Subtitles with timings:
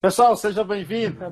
[0.00, 1.18] Pessoal, seja bem-vindo.
[1.18, 1.30] Tá.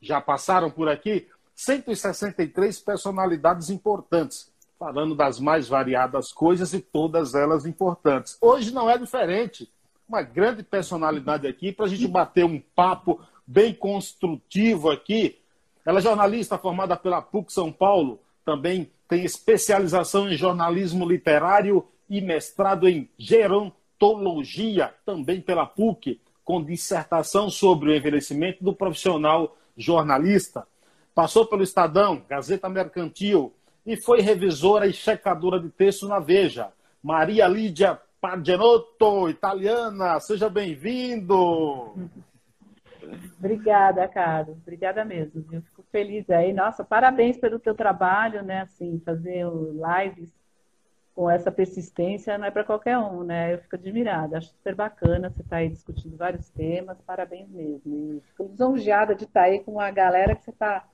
[0.00, 7.66] Já passaram por aqui 163 personalidades importantes falando das mais variadas coisas e todas elas
[7.66, 8.38] importantes.
[8.40, 9.68] Hoje não é diferente.
[10.08, 15.38] Uma grande personalidade aqui para a gente bater um papo bem construtivo aqui.
[15.84, 22.20] Ela é jornalista formada pela PUC São Paulo, também tem especialização em jornalismo literário e
[22.20, 30.66] mestrado em gerontologia, também pela PUC, com dissertação sobre o envelhecimento do profissional jornalista.
[31.14, 33.52] Passou pelo Estadão, Gazeta Mercantil,
[33.88, 36.70] e foi revisora e checadora de texto na Veja.
[37.02, 41.94] Maria Lídia Pagenotto, italiana, seja bem-vindo.
[43.38, 44.58] Obrigada, Carlos.
[44.58, 45.42] Obrigada mesmo.
[45.50, 46.52] Eu fico feliz aí.
[46.52, 48.60] Nossa, parabéns pelo teu trabalho, né?
[48.60, 50.30] Assim, fazer lives
[51.14, 53.54] com essa persistência não é para qualquer um, né?
[53.54, 54.36] Eu fico admirada.
[54.36, 57.00] Acho super bacana você estar tá aí discutindo vários temas.
[57.06, 57.80] Parabéns mesmo.
[57.86, 60.86] E fico lisonjeada de estar tá aí com a galera que você está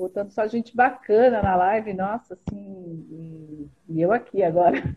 [0.00, 4.82] botando só gente bacana na live, nossa, assim, e, eu aqui agora.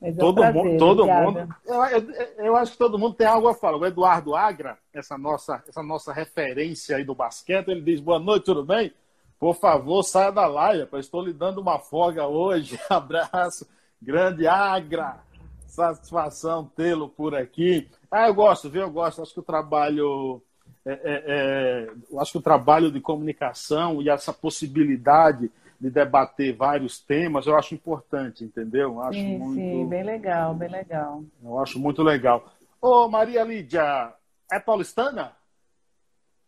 [0.00, 1.48] Mas é todo um prazer, mundo, todo mundo.
[1.64, 3.78] Eu, eu, eu, acho que todo mundo tem algo a falar.
[3.78, 8.44] O Eduardo Agra, essa nossa, essa nossa referência aí do basquete, ele diz: boa noite,
[8.44, 8.92] tudo bem?
[9.38, 12.78] Por favor, saia da live, pois estou lhe dando uma folga hoje.
[12.88, 13.66] Abraço,
[14.00, 15.20] grande Agra.
[15.66, 17.88] Satisfação tê-lo por aqui.
[18.10, 18.82] Ah, eu gosto, viu?
[18.82, 19.22] Eu gosto.
[19.22, 20.42] Acho que o trabalho
[20.84, 25.50] é, é, é, eu acho que o trabalho de comunicação e essa possibilidade
[25.80, 28.94] de debater vários temas, eu acho importante, entendeu?
[28.94, 31.22] Eu acho sim, muito, sim, bem legal, bem legal.
[31.42, 32.50] Eu acho muito legal.
[32.80, 34.12] Ô, Maria Lídia,
[34.50, 35.32] é paulistana?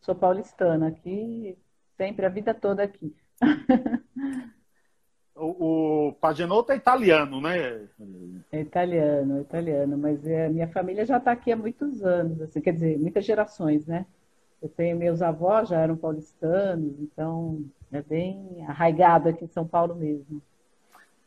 [0.01, 1.57] Sou paulistana, aqui,
[1.97, 3.15] sempre, a vida toda aqui.
[5.37, 7.87] o, o Pagenotto é italiano, né?
[8.51, 12.61] É italiano, é italiano, mas é, minha família já está aqui há muitos anos, assim,
[12.61, 14.07] quer dizer, muitas gerações, né?
[14.63, 19.95] Eu tenho meus avós já eram paulistanos, então é bem arraigado aqui em São Paulo
[19.95, 20.43] mesmo.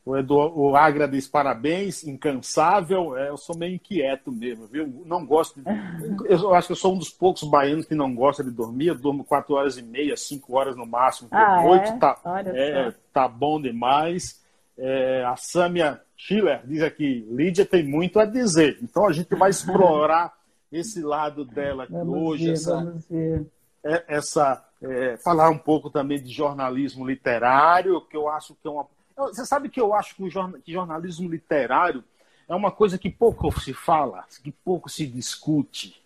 [0.06, 3.18] O, Edu, o Agra diz parabéns, incansável.
[3.18, 5.02] É, eu sou meio inquieto mesmo, viu?
[5.06, 5.62] Não gosto.
[5.62, 5.66] De,
[6.28, 8.88] eu acho que eu sou um dos poucos baianos que não gosta de dormir.
[8.88, 11.90] Eu durmo quatro horas e meia, cinco horas no máximo por ah, noite.
[11.90, 11.98] É?
[11.98, 14.42] Tá, é, tá bom demais.
[14.78, 18.80] É, a Samia Schiller diz aqui: Lídia tem muito a dizer.
[18.82, 20.34] Então a gente vai explorar
[20.78, 23.48] esse lado dela aqui vamos hoje, ver, essa, ver.
[23.84, 28.72] É, essa é, falar um pouco também de jornalismo literário, que eu acho que é
[28.72, 28.88] uma.
[29.16, 30.30] Você sabe que eu acho que o
[30.66, 32.04] jornalismo literário
[32.48, 36.04] é uma coisa que pouco se fala, que pouco se discute.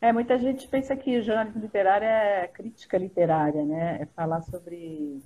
[0.00, 4.02] É, muita gente pensa que jornalismo literário é crítica literária, né?
[4.02, 5.22] É falar sobre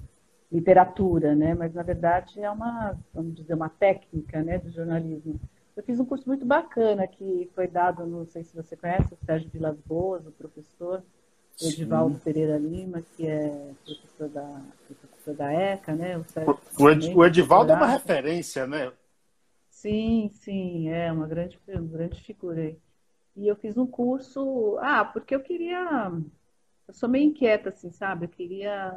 [0.51, 1.55] literatura, né?
[1.55, 5.41] Mas na verdade é uma, vamos dizer, uma técnica, né, do jornalismo.
[5.81, 9.25] Eu fiz um curso muito bacana que foi dado, não sei se você conhece, o
[9.25, 11.03] Sérgio Vilas Boas, o professor,
[11.59, 16.19] o Edivaldo Pereira Lima, que é professor da, professor da ECA, né?
[16.19, 18.93] O, Sérgio, o, Ed, o Edivaldo é uma referência, né?
[19.71, 22.79] Sim, sim, é uma grande, uma grande figura aí.
[23.35, 26.13] E eu fiz um curso, ah, porque eu queria,
[26.89, 28.27] eu sou meio inquieta, assim, sabe?
[28.27, 28.89] Eu queria,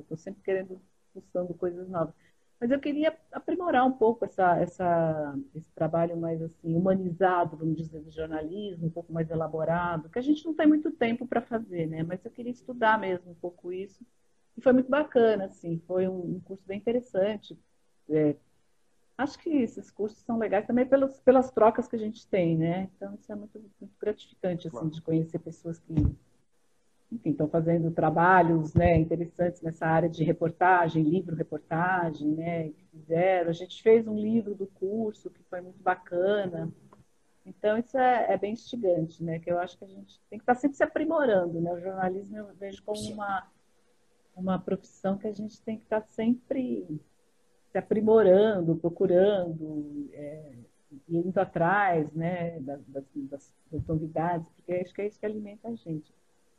[0.00, 0.82] estou é, sempre querendo,
[1.14, 2.12] buscando coisas novas.
[2.58, 8.00] Mas eu queria aprimorar um pouco essa, essa, esse trabalho mais assim humanizado, vamos dizer,
[8.00, 11.86] do jornalismo, um pouco mais elaborado, que a gente não tem muito tempo para fazer,
[11.86, 12.02] né?
[12.02, 14.04] Mas eu queria estudar mesmo um pouco isso.
[14.56, 17.58] E foi muito bacana, assim, foi um, um curso bem interessante.
[18.08, 18.36] É,
[19.18, 22.88] acho que esses cursos são legais também pelos, pelas trocas que a gente tem, né?
[22.96, 24.90] Então isso é muito, muito gratificante, assim, claro.
[24.90, 25.94] de conhecer pessoas que
[27.10, 33.50] enfim, estão fazendo trabalhos né, interessantes nessa área de reportagem, livro-reportagem, né, que fizeram.
[33.50, 36.72] A gente fez um livro do curso que foi muito bacana.
[37.44, 39.38] Então, isso é, é, bem instigante, né?
[39.38, 41.72] Que eu acho que a gente tem que estar sempre se aprimorando, né?
[41.72, 43.46] O jornalismo eu vejo como uma,
[44.34, 47.00] uma profissão que a gente tem que estar sempre
[47.70, 50.54] se aprimorando, procurando, é,
[51.08, 55.74] indo atrás né, das, das, das novidades, porque acho que é isso que alimenta a
[55.74, 56.12] gente.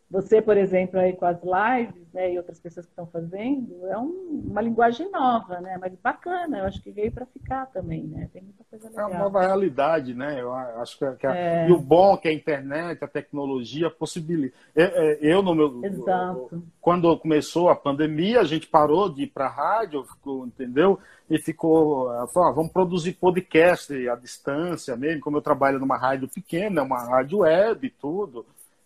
[0.10, 3.98] Você, por exemplo, aí com as lives, né, e outras pessoas que estão fazendo, é
[3.98, 8.30] um, uma linguagem nova, né, mas bacana, eu acho que veio para ficar também, né,
[8.32, 9.10] tem muita coisa legal.
[9.10, 11.68] É uma nova realidade, né, eu acho que, que é...
[11.68, 14.56] e o bom é que a internet, a tecnologia possibilita.
[14.74, 16.64] Eu, é, eu no meu, Exato.
[16.80, 20.98] quando começou a pandemia, a gente parou de ir para a rádio, ficou, entendeu?
[21.30, 26.30] E ficou, falou, ah, vamos produzir podcast à distância mesmo, como eu trabalho numa rádio
[26.30, 27.94] pequena, uma rádio web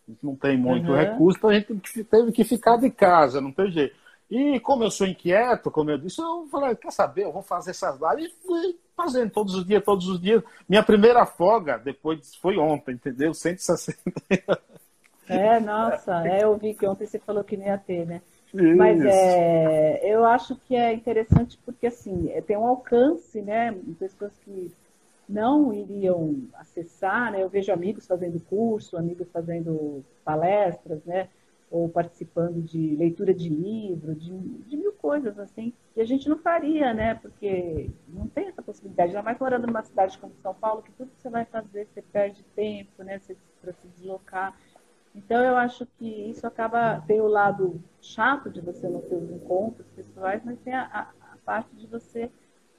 [0.07, 0.98] e tudo não tem muito uhum.
[0.98, 3.95] recurso, então a gente teve que ficar de casa, não tem jeito.
[4.31, 7.71] E como eu sou inquieto, como eu disse, eu falei, quer saber, eu vou fazer
[7.71, 8.31] essas lives.
[8.31, 10.42] E fui fazendo todos os dias, todos os dias.
[10.69, 13.33] Minha primeira folga depois foi ontem, entendeu?
[13.33, 14.00] 160.
[15.27, 18.21] É, nossa, é, eu vi que ontem você falou que não ia ter, né?
[18.53, 18.75] Isso.
[18.75, 23.74] Mas é, eu acho que é interessante porque assim, é, tem um alcance, né?
[24.00, 24.71] Pessoas que
[25.31, 27.42] não iriam acessar, né?
[27.42, 31.30] Eu vejo amigos fazendo curso, amigos fazendo palestras, né?
[31.69, 36.38] Ou participando de leitura de livro, de, de mil coisas assim, que a gente não
[36.38, 37.16] faria, né?
[37.16, 39.13] Porque não tem essa possibilidade.
[39.13, 42.01] Já mais morando numa cidade como São Paulo, que tudo que você vai fazer, você
[42.01, 43.19] perde tempo, né?
[43.62, 44.57] Para se deslocar.
[45.16, 49.30] Então, eu acho que isso acaba, tem o lado chato de você não ter os
[49.30, 52.31] encontros pessoais, mas tem a, a, a parte de você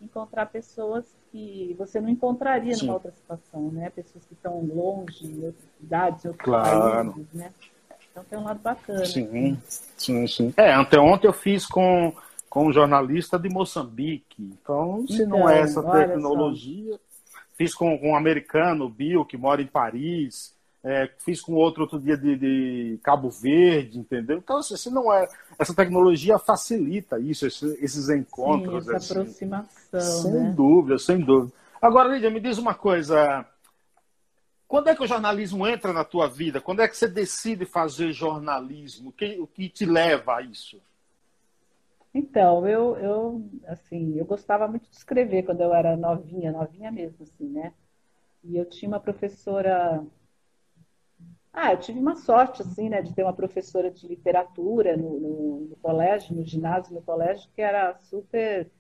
[0.02, 2.86] encontrar pessoas que você não encontraria Sim.
[2.86, 3.90] numa outra situação, né?
[3.90, 7.12] Pessoas que estão longe, em outras cidades, em outros claro.
[7.12, 7.52] países, né?
[8.10, 9.06] Então tem um lado bacana.
[9.06, 9.58] Sim,
[9.96, 10.54] sim, sim.
[10.56, 12.12] É, anteontem eu fiz com,
[12.50, 14.42] com um jornalista de Moçambique.
[14.42, 17.00] Então, se então, não é essa tecnologia,
[17.54, 20.54] fiz com, com um americano, Bill, que mora em Paris.
[20.84, 24.38] É, fiz com outro outro dia de, de, Cabo Verde, entendeu?
[24.38, 25.28] Então, assim, não é.
[25.56, 28.84] Essa tecnologia facilita isso, esses, esses encontros.
[28.84, 29.20] Sim, essa assim.
[29.20, 30.00] aproximação.
[30.00, 30.52] Sem né?
[30.56, 31.52] dúvida, sem dúvida.
[31.80, 33.46] Agora, Lídia, me diz uma coisa.
[34.66, 36.60] Quando é que o jornalismo entra na tua vida?
[36.60, 39.10] Quando é que você decide fazer jornalismo?
[39.10, 40.80] O que, o que te leva a isso?
[42.14, 47.22] Então, eu, eu, assim, eu gostava muito de escrever quando eu era novinha, novinha mesmo,
[47.22, 47.72] assim, né?
[48.44, 50.04] E eu tinha uma professora
[51.52, 55.60] ah, eu tive uma sorte, assim, né, de ter uma professora de literatura no, no,
[55.70, 58.70] no colégio, no ginásio, no colégio, que era super.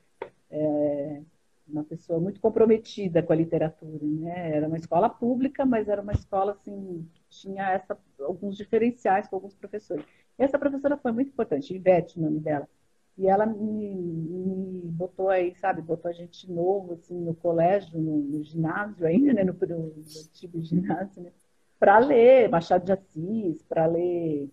[0.50, 1.22] É,
[1.66, 4.56] uma pessoa muito comprometida com a literatura, né?
[4.56, 9.36] Era uma escola pública, mas era uma escola, assim, que tinha essa, alguns diferenciais com
[9.36, 10.04] alguns professores.
[10.38, 12.68] E essa professora foi muito importante, Ivete, o nome dela.
[13.16, 18.18] E ela me, me, botou aí, sabe, botou a gente novo, assim, no colégio, no,
[18.18, 21.32] no ginásio ainda, né, no, no, no antigo ginásio, né?
[21.82, 24.48] Para ler Machado de Assis, para ler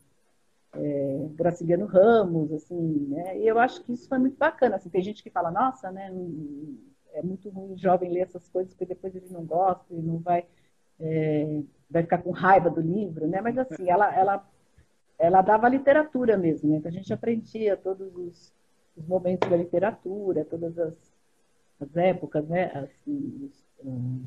[0.73, 3.37] é, Graciliano Ramos, assim, né?
[3.37, 4.77] E eu acho que isso foi muito bacana.
[4.77, 6.11] Assim, tem gente que fala, nossa, né?
[7.13, 10.43] É muito ruim jovem ler essas coisas, porque depois ele não gosta e não vai,
[10.99, 13.41] é, vai ficar com raiva do livro, né?
[13.41, 14.49] Mas assim, ela, ela,
[15.19, 16.77] ela dava literatura mesmo, né?
[16.77, 18.51] Então a gente aprendia todos os,
[18.97, 20.95] os momentos da literatura, todas as,
[21.79, 22.71] as épocas, né?
[22.73, 24.25] Assim, os, um,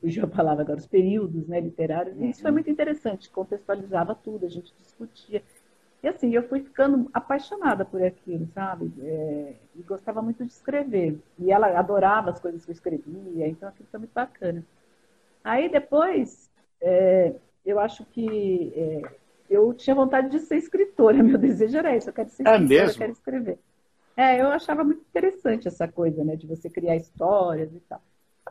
[0.00, 4.46] fugiu a palavra agora, os períodos né, literários, e isso foi muito interessante, contextualizava tudo,
[4.46, 5.42] a gente discutia.
[6.02, 8.92] E assim, eu fui ficando apaixonada por aquilo, sabe?
[9.00, 11.18] É, e gostava muito de escrever.
[11.38, 14.64] E ela adorava as coisas que eu escrevia, então aquilo foi muito bacana.
[15.42, 16.50] Aí depois,
[16.80, 17.34] é,
[17.66, 19.02] eu acho que é,
[19.50, 22.64] eu tinha vontade de ser escritora, meu desejo era esse, eu quero ser é escritora,
[22.64, 22.90] é mesmo?
[22.90, 23.58] eu quero escrever.
[24.16, 28.00] É, eu achava muito interessante essa coisa, né, de você criar histórias e tal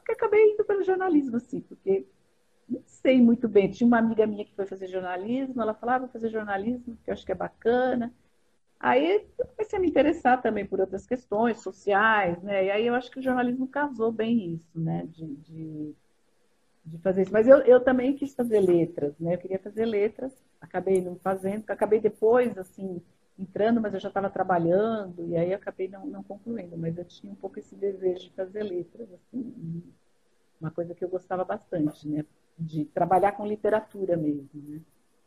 [0.06, 2.06] que acabei indo pelo jornalismo, assim, porque
[2.68, 3.70] não sei muito bem.
[3.72, 7.10] Tinha uma amiga minha que foi fazer jornalismo, ela falava, ah, vou fazer jornalismo, que
[7.10, 8.14] eu acho que é bacana.
[8.80, 12.66] Aí eu comecei a me interessar também por outras questões sociais, né?
[12.66, 15.06] E aí eu acho que o jornalismo casou bem isso, né?
[15.08, 15.96] De, de,
[16.86, 17.34] de fazer isso.
[17.34, 19.34] Mas eu, eu também quis fazer letras, né?
[19.34, 23.02] Eu queria fazer letras, acabei não fazendo, acabei depois, assim,
[23.38, 27.32] entrando, mas eu já estava trabalhando, e aí acabei não, não concluindo, mas eu tinha
[27.32, 29.84] um pouco esse desejo de fazer letras, assim,
[30.60, 32.26] uma coisa que eu gostava bastante, né?
[32.58, 34.82] De trabalhar com literatura mesmo, né?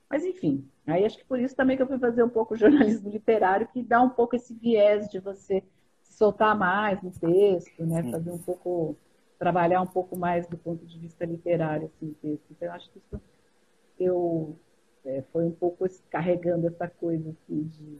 [0.08, 3.08] Mas enfim, aí acho que por isso também que eu fui fazer um pouco jornalismo
[3.08, 5.62] literário, que dá um pouco esse viés de você
[6.02, 8.02] se soltar mais no texto, né?
[8.10, 8.96] Fazer um pouco,
[9.38, 12.44] trabalhar um pouco mais do ponto de vista literário, assim, no texto.
[12.50, 13.20] Então, eu acho que isso
[14.00, 14.58] eu
[15.04, 17.98] é, foi um pouco carregando essa coisa assim de.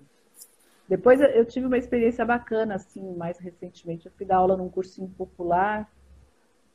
[0.88, 4.06] Depois eu tive uma experiência bacana, assim, mais recentemente.
[4.06, 5.88] Eu fui dar aula num cursinho popular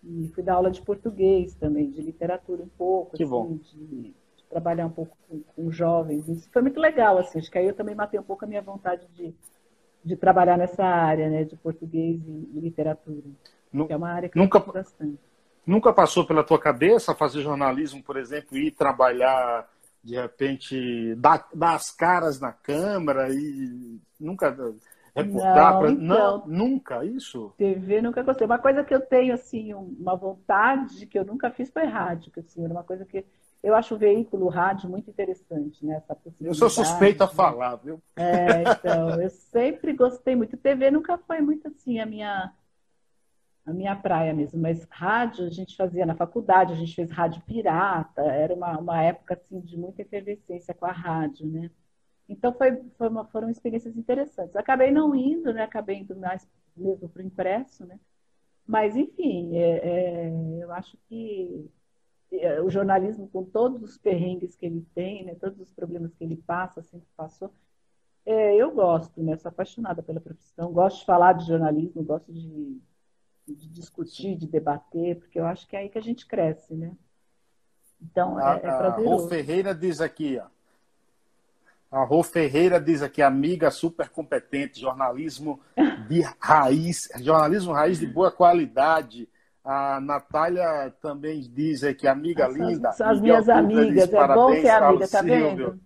[0.01, 3.57] e fui dar aula de português também, de literatura um pouco, que assim, bom.
[3.57, 4.13] De, de,
[4.49, 6.29] trabalhar um pouco com, com, jovens.
[6.29, 7.39] Isso foi muito legal, assim.
[7.39, 9.33] Acho que aí eu também matei um pouco a minha vontade de,
[10.03, 13.23] de trabalhar nessa área, né, de português e, e literatura.
[13.85, 15.19] que é uma área que nunca, eu bastante
[15.65, 19.67] Nunca passou pela tua cabeça fazer jornalismo, por exemplo, ir trabalhar,
[20.05, 24.51] de repente, dar, dar as caras na câmera e nunca
[25.15, 25.73] reportar?
[25.73, 25.91] Não, pra...
[25.91, 27.51] então, não, nunca, isso?
[27.57, 28.45] TV nunca gostei.
[28.45, 32.39] Uma coisa que eu tenho, assim, uma vontade que eu nunca fiz foi rádio, que
[32.39, 33.25] assim, era uma coisa que
[33.63, 35.95] eu acho o veículo rádio muito interessante, né?
[35.95, 37.99] Essa eu sou suspeito a falar, viu?
[38.15, 40.55] É, então, eu sempre gostei muito.
[40.55, 42.53] TV nunca foi muito assim a minha
[43.65, 47.41] a minha praia mesmo, mas rádio a gente fazia na faculdade, a gente fez rádio
[47.43, 51.71] pirata, era uma, uma época assim de muita efervescência com a rádio, né?
[52.29, 54.55] Então foi, foi uma, foram experiências interessantes.
[54.55, 55.63] Acabei não indo, né?
[55.63, 57.99] Acabei indo mais mesmo para o impresso, né?
[58.67, 61.69] Mas enfim, é, é, eu acho que
[62.31, 65.35] é, o jornalismo com todos os perrengues que ele tem, né?
[65.35, 67.51] Todos os problemas que ele passa, sempre passou.
[68.25, 69.37] É, eu gosto, né?
[69.37, 72.81] Sou apaixonada pela profissão, gosto de falar de jornalismo, gosto de
[73.47, 76.91] de discutir, de debater, porque eu acho que é aí que a gente cresce, né?
[78.01, 79.09] Então, é, é prazeroso.
[79.09, 80.47] A Rô Ferreira diz aqui, ó.
[81.91, 85.59] A Rô Ferreira diz aqui, amiga super competente, jornalismo
[86.09, 89.29] de raiz, jornalismo raiz de boa qualidade.
[89.63, 92.91] A Natália também diz aqui, amiga linda.
[92.91, 95.79] São as minhas amigas, diz, é bom ser amiga, tá vendo?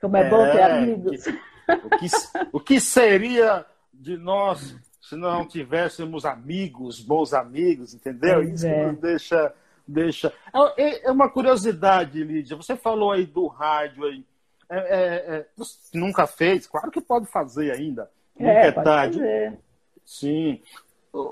[0.00, 1.24] Como é, é bom ter amigos.
[1.24, 1.30] Que,
[1.72, 2.06] o, que,
[2.52, 8.40] o que seria de nós se não tivéssemos amigos, bons amigos, entendeu?
[8.40, 8.86] Pois Isso é.
[8.90, 9.54] nos deixa.
[9.86, 10.32] deixa...
[10.52, 12.56] É, é, é, uma curiosidade, Lídia.
[12.56, 14.24] Você falou aí do rádio aí.
[14.68, 16.66] É, é, é você nunca fez?
[16.66, 18.10] Claro que pode fazer ainda.
[18.36, 19.18] Nunca é, tarde.
[19.20, 19.58] Fazer.
[20.04, 20.60] Sim.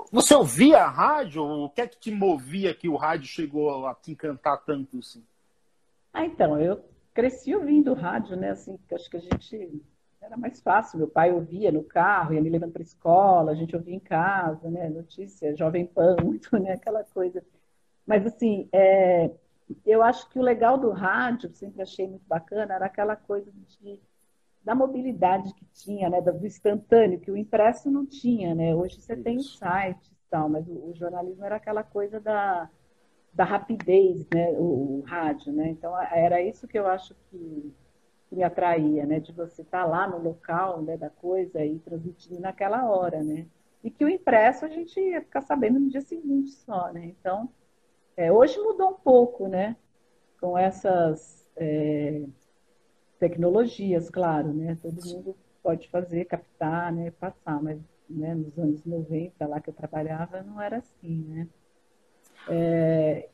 [0.09, 1.43] Você ouvia a rádio?
[1.43, 5.21] O que é que te movia que o rádio chegou a te encantar tanto assim?
[6.13, 6.81] Ah, então, eu
[7.13, 8.51] cresci ouvindo rádio, né?
[8.51, 9.83] Assim, acho que a gente
[10.25, 10.97] era mais fácil.
[10.97, 13.99] Meu pai ouvia no carro, ia me levando para a escola, a gente ouvia em
[13.99, 14.89] casa, né?
[14.89, 16.73] Notícia, Jovem Pan, muito, né?
[16.73, 17.43] Aquela coisa.
[18.05, 19.31] Mas, assim, é...
[19.85, 23.99] eu acho que o legal do rádio, sempre achei muito bacana, era aquela coisa de
[24.63, 28.73] da mobilidade que tinha, né, do instantâneo, que o impresso não tinha, né?
[28.73, 29.23] Hoje você Isso.
[29.23, 32.67] tem os sites e tal, mas o, o, jornalismo era aquela coisa da,
[33.31, 35.69] da rapidez, né, o, o, rádio, né?
[35.69, 37.71] Então era isso que eu acho que
[38.29, 39.19] que me atraía, né?
[39.19, 43.47] De você estar tá lá no local né, da coisa e transmitir naquela hora, né?
[43.83, 47.05] E que o impresso a gente ia ficar sabendo no dia seguinte só, né?
[47.05, 47.49] Então,
[48.17, 49.75] é, hoje mudou um pouco, né?
[50.39, 52.23] Com essas é,
[53.19, 54.77] tecnologias, claro, né?
[54.81, 57.11] Todo mundo pode fazer, captar, né?
[57.11, 57.79] Passar, mas
[58.09, 61.47] né, nos anos 90, lá que eu trabalhava, não era assim, né?
[62.47, 63.29] É,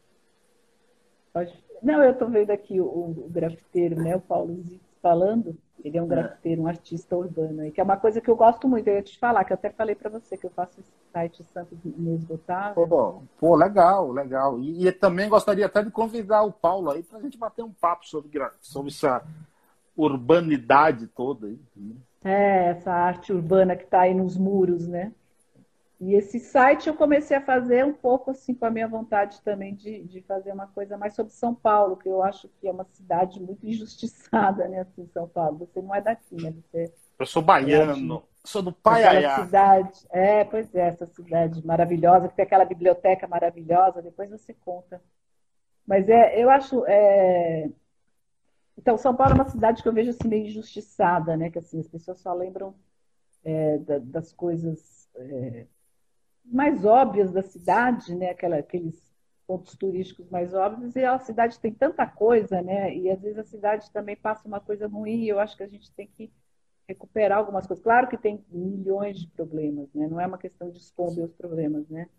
[1.34, 5.58] pode, não, eu estou vendo aqui o, o, grafiteiro, né, o Paulo Zitz falando.
[5.84, 6.10] Ele é um é.
[6.10, 8.88] grafiteiro, um artista urbano, que é uma coisa que eu gosto muito.
[8.88, 11.44] Eu ia te falar, que eu até falei para você que eu faço esse site
[11.52, 12.88] Santos Inesgotável.
[12.88, 14.60] Pô, pô, legal, legal.
[14.60, 17.72] E, e, também gostaria até de convidar o Paulo aí para a gente bater um
[17.72, 18.30] papo sobre,
[18.62, 19.24] sobre essa
[19.98, 21.60] urbanidade toda aí.
[22.24, 25.12] É, essa arte urbana que está aí nos muros, né?
[26.02, 29.76] E esse site eu comecei a fazer um pouco assim com a minha vontade também
[29.76, 32.86] de, de fazer uma coisa mais sobre São Paulo, que eu acho que é uma
[32.86, 35.60] cidade muito injustiçada, né, assim, São Paulo.
[35.60, 36.52] Você não é daqui, né?
[36.52, 39.46] Você eu sou baiano, é sou do Paiaiá.
[39.46, 45.00] cidade, é, pois é, essa cidade maravilhosa, que tem aquela biblioteca maravilhosa, depois você conta.
[45.86, 47.70] Mas é, eu acho, é...
[48.76, 51.80] então São Paulo é uma cidade que eu vejo assim meio injustiçada, né, que assim
[51.80, 52.74] as pessoas só lembram
[53.44, 55.68] é, das coisas é,
[56.46, 58.30] mais óbvias da cidade, né?
[58.32, 59.02] Aquela, aqueles
[59.48, 62.96] pontos turísticos mais óbvios, e a cidade tem tanta coisa, né?
[62.96, 65.68] E às vezes a cidade também passa uma coisa ruim, e eu acho que a
[65.68, 66.32] gente tem que
[66.88, 67.84] recuperar algumas coisas.
[67.84, 70.08] Claro que tem milhões de problemas, né?
[70.08, 72.10] Não é uma questão de esconder os problemas, né?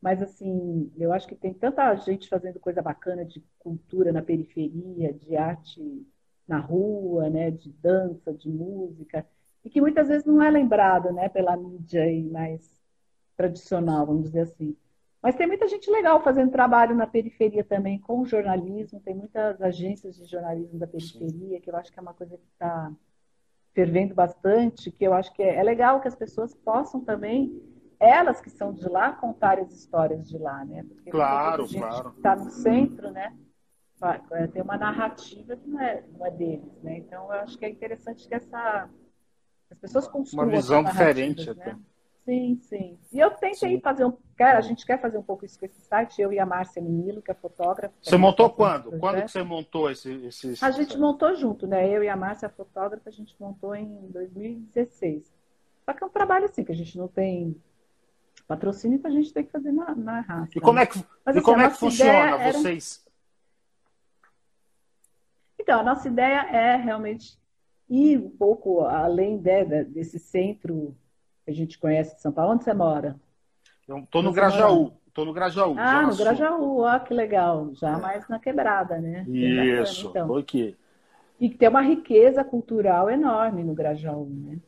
[0.00, 5.12] Mas, assim, eu acho que tem tanta gente fazendo coisa bacana de cultura na periferia,
[5.12, 6.06] de arte
[6.46, 7.50] na rua, né?
[7.50, 9.26] De dança, de música,
[9.64, 11.28] e que muitas vezes não é lembrado, né?
[11.28, 12.83] Pela mídia e mais
[13.36, 14.76] tradicional, vamos dizer assim.
[15.22, 20.16] Mas tem muita gente legal fazendo trabalho na periferia também com jornalismo, tem muitas agências
[20.16, 22.92] de jornalismo da periferia, que eu acho que é uma coisa que está
[23.72, 27.58] fervendo bastante, que eu acho que é, é legal que as pessoas possam também,
[27.98, 30.84] elas que são de lá, contar as histórias de lá, né?
[30.84, 32.12] Porque claro, claro.
[32.16, 33.34] está no centro, né?
[34.32, 36.98] É, tem uma narrativa que não é, não é deles, né?
[36.98, 38.90] Então, eu acho que é interessante que essa,
[39.70, 41.52] as pessoas construam uma visão diferente, né?
[41.52, 41.76] Até.
[42.24, 42.98] Sim, sim.
[43.12, 43.80] E eu tentei sim.
[43.80, 44.16] fazer um.
[44.36, 46.80] Cara, a gente quer fazer um pouco isso com esse site, eu e a Márcia
[46.80, 47.94] Menilo, que é fotógrafa.
[48.02, 48.98] Você montou quando?
[48.98, 51.88] Quando que você montou esse, esse, A gente montou junto, né?
[51.88, 55.32] Eu e a Márcia, a fotógrafa, a gente montou em 2016.
[55.84, 57.54] Só que é um trabalho assim, que a gente não tem
[58.46, 60.52] Patrocínio que a gente tem que fazer na, na raça.
[60.56, 62.52] E como é que, Mas, e assim, como é que funciona era...
[62.52, 63.04] vocês?
[65.58, 67.38] Então, a nossa ideia é realmente
[67.88, 70.94] ir um pouco além de, desse centro
[71.46, 72.52] a gente conhece de São Paulo.
[72.54, 73.16] Onde você mora?
[73.88, 74.92] Estou no Grajaú.
[75.06, 75.74] Estou no Grajaú.
[75.78, 77.70] Ah, no Grajaú, ó, que legal.
[77.74, 78.00] Já é.
[78.00, 79.24] mais na quebrada, né?
[79.28, 80.38] Isso, bacana, então.
[80.38, 80.76] ok.
[81.38, 84.58] E tem uma riqueza cultural enorme no Grajaú, né?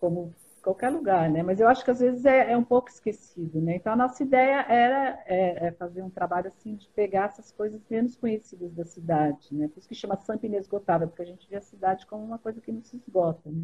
[0.00, 1.42] Como qualquer lugar, né?
[1.42, 3.76] Mas eu acho que às vezes é, é um pouco esquecido, né?
[3.76, 7.80] Então a nossa ideia era é, é fazer um trabalho assim de pegar essas coisas
[7.88, 9.68] menos conhecidas da cidade, né?
[9.68, 12.60] Por isso que chama Sampa Inesgotável, porque a gente vê a cidade como uma coisa
[12.60, 13.62] que não se esgota, né?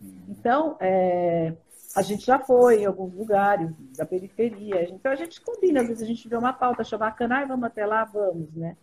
[0.00, 0.24] Uhum.
[0.28, 1.54] Então, é,
[1.96, 4.86] a gente já foi em alguns lugares da periferia.
[4.90, 7.64] Então a gente combina, às vezes a gente vê uma pauta, acha bacana, ah, vamos
[7.64, 8.76] até lá, vamos, né?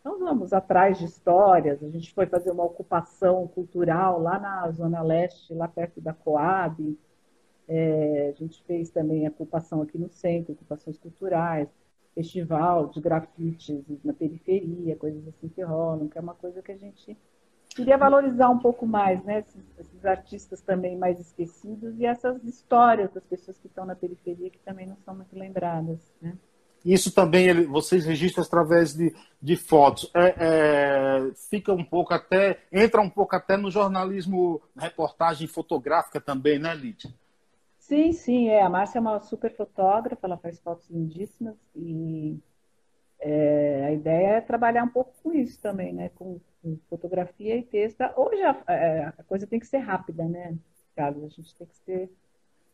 [0.00, 1.82] Então vamos atrás de histórias.
[1.82, 6.98] A gente foi fazer uma ocupação cultural lá na Zona Leste, lá perto da Coab.
[7.68, 11.68] É, a gente fez também a ocupação aqui no centro, ocupações culturais,
[12.14, 16.76] festival de grafites na periferia, coisas assim que rolam, que é uma coisa que a
[16.76, 17.14] gente
[17.74, 19.40] queria valorizar um pouco mais, né?
[19.40, 24.50] Esses, esses, artistas também mais esquecidos e essas histórias das pessoas que estão na periferia
[24.50, 26.36] que também não são muito lembradas, né?
[26.84, 30.10] Isso também ele, vocês registram através de, de fotos.
[30.14, 36.58] É, é, fica um pouco até, entra um pouco até no jornalismo, reportagem fotográfica também,
[36.58, 37.10] né, Lídia?
[37.78, 38.60] Sim, sim, é.
[38.60, 42.38] A Márcia é uma super fotógrafa, ela faz fotos lindíssimas e
[43.18, 46.10] é, a ideia é trabalhar um pouco com isso também, né?
[46.14, 46.38] Com,
[46.88, 48.00] fotografia e texto.
[48.16, 50.54] Hoje a, é, a, coisa tem que ser rápida, né,
[50.96, 51.24] Carlos?
[51.24, 52.10] A gente tem que ser.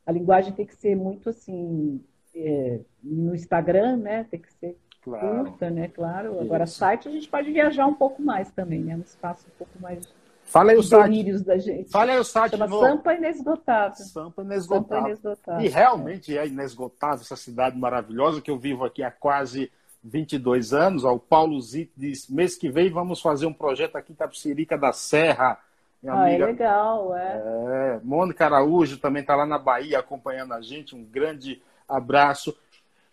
[0.07, 2.03] A linguagem tem que ser muito assim.
[2.35, 4.25] É, no Instagram, né?
[4.31, 5.45] Tem que ser claro.
[5.45, 5.89] curta, né?
[5.89, 6.33] Claro.
[6.33, 6.41] Isso.
[6.43, 8.97] Agora, site a gente pode viajar um pouco mais também, né?
[8.97, 10.07] Um espaço um pouco mais.
[10.45, 11.45] Fala aí o site.
[11.45, 11.91] da gente.
[11.91, 12.53] Fala aí o site.
[12.53, 13.97] Chama Sampa Inesgotável.
[13.97, 14.93] Sampa Inesgotável.
[14.93, 15.67] Sampa Inesgotável.
[15.67, 16.43] E realmente é.
[16.43, 19.71] é inesgotável essa cidade maravilhosa que eu vivo aqui há quase
[20.03, 21.05] 22 anos.
[21.05, 24.77] Ó, o Paulo Zito diz: mês que vem vamos fazer um projeto aqui em Tapicirica
[24.77, 25.59] da Serra.
[26.03, 27.97] Minha ah, é amiga, é legal, é.
[27.97, 28.01] é.
[28.03, 30.97] Mônica Araújo também está lá na Bahia acompanhando a gente.
[30.97, 32.57] Um grande abraço.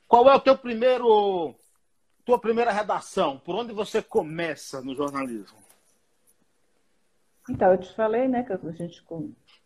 [0.07, 1.53] Qual é o teu primeiro,
[2.25, 3.38] tua primeira redação?
[3.39, 5.57] Por onde você começa no jornalismo?
[7.49, 9.03] Então, eu te falei, né, que a gente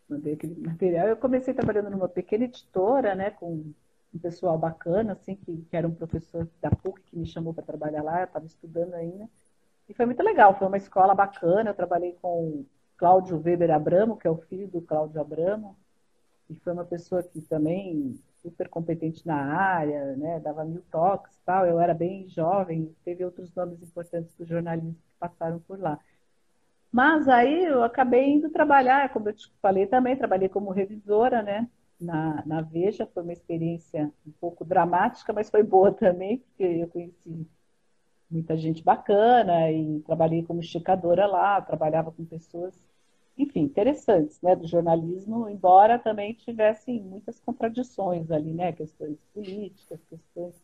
[0.10, 1.08] mandei aquele material.
[1.08, 3.72] Eu comecei trabalhando numa pequena editora, né, com
[4.14, 7.64] um pessoal bacana, assim, que, que era um professor da PUC que me chamou para
[7.64, 9.30] trabalhar lá, eu estava estudando ainda.
[9.88, 12.66] E foi muito legal, foi uma escola bacana, eu trabalhei com
[12.98, 15.76] Cláudio Weber Abramo, que é o filho do Cláudio Abramo,
[16.50, 21.42] e foi uma pessoa que também super competente na área, né, dava mil toques e
[21.46, 26.00] tal, eu era bem jovem, teve outros nomes importantes do jornalismo que passaram por lá.
[26.92, 31.70] Mas aí eu acabei indo trabalhar, como eu te falei também, trabalhei como revisora, né,
[32.02, 33.06] na, na Veja.
[33.14, 37.48] Foi uma experiência um pouco dramática, mas foi boa também, porque eu conheci
[38.30, 42.74] muita gente bacana e trabalhei como esticadora lá, trabalhava com pessoas,
[43.38, 50.56] enfim, interessantes, né, do jornalismo, embora também tivessem muitas contradições ali, né, questões políticas, questões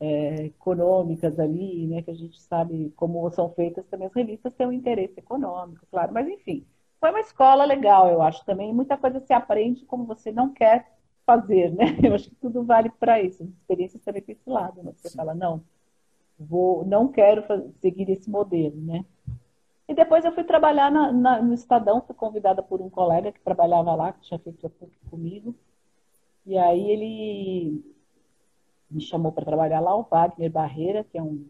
[0.00, 4.66] é, econômicas ali, né, que a gente sabe como são feitas também as revistas têm
[4.66, 6.66] um interesse econômico, claro, mas enfim,
[7.00, 8.74] foi uma escola legal, eu acho também.
[8.74, 10.92] Muita coisa se aprende como você não quer
[11.24, 11.84] fazer, né?
[12.04, 13.42] Eu acho que tudo vale para isso.
[13.42, 14.92] As experiências também tem esse lado, né?
[14.96, 15.16] Você Sim.
[15.16, 15.62] fala, não,
[16.38, 19.04] vou, não quero fazer, seguir esse modelo, né?
[19.88, 23.40] E depois eu fui trabalhar na, na, no Estadão, fui convidada por um colega que
[23.40, 25.54] trabalhava lá, que tinha feito a PUC comigo.
[26.46, 27.84] E aí ele
[28.90, 31.44] me chamou para trabalhar lá, o Wagner Barreira, que é um,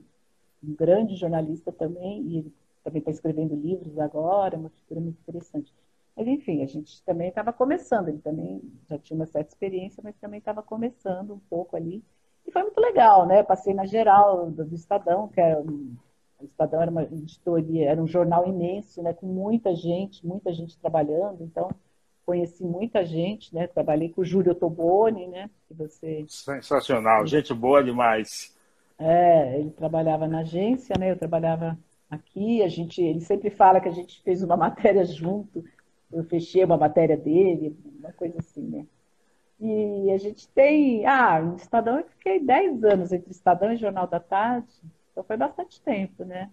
[0.63, 5.21] um grande jornalista também, e ele também está escrevendo livros agora, é uma figura muito
[5.21, 5.73] interessante.
[6.17, 10.17] Mas, enfim, a gente também estava começando, ele também já tinha uma certa experiência, mas
[10.17, 12.03] também estava começando um pouco ali.
[12.47, 13.43] E foi muito legal, né?
[13.43, 15.95] Passei na geral do, do Estadão, que era um,
[16.41, 19.13] o Estadão era uma editoria, era um jornal imenso, né?
[19.13, 21.71] Com muita gente, muita gente trabalhando, então
[22.25, 23.67] conheci muita gente, né?
[23.67, 25.51] Trabalhei com o Júlio Toboni, né?
[25.67, 26.25] Que você...
[26.29, 28.57] Sensacional, gente boa demais.
[28.99, 31.11] É, ele trabalhava na agência, né?
[31.11, 31.79] Eu trabalhava
[32.11, 32.63] aqui.
[32.63, 35.65] A gente, ele sempre fala que a gente fez uma matéria junto.
[36.13, 38.87] Eu fechei uma matéria dele, uma coisa assim, né?
[39.61, 41.07] E a gente tem.
[41.07, 44.69] Ah, no Estadão eu fiquei 10 anos entre Estadão e Jornal da Tarde.
[45.13, 46.51] Então foi bastante tempo, né?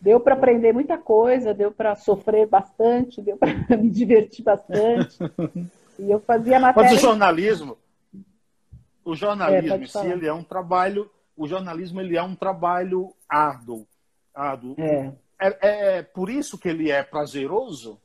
[0.00, 5.18] Deu para aprender muita coisa, deu para sofrer bastante, deu para me divertir bastante.
[5.96, 6.90] E eu fazia matéria.
[6.90, 7.78] Mas o jornalismo,
[9.04, 13.86] o jornalismo, é, se ele é um trabalho, o jornalismo ele é um trabalho árduo.
[14.78, 15.12] É.
[15.38, 15.58] é.
[15.60, 18.00] É, por isso que ele é prazeroso?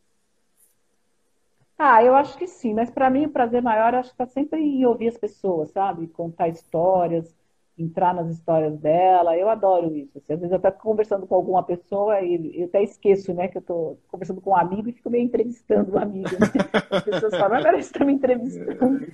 [1.78, 4.60] Ah, eu acho que sim, mas para mim o prazer maior acho que está sempre
[4.60, 6.08] em ouvir as pessoas, sabe?
[6.08, 7.34] Contar histórias,
[7.78, 9.38] entrar nas histórias dela.
[9.38, 10.18] Eu adoro isso.
[10.18, 13.58] Assim, às vezes eu estou conversando com alguma pessoa e eu até esqueço, né, que
[13.58, 16.32] eu estou conversando com um amigo e fico meio entrevistando o um amigo.
[16.32, 16.48] Né?
[16.92, 19.08] As pessoas falam, agora você está me entrevistando.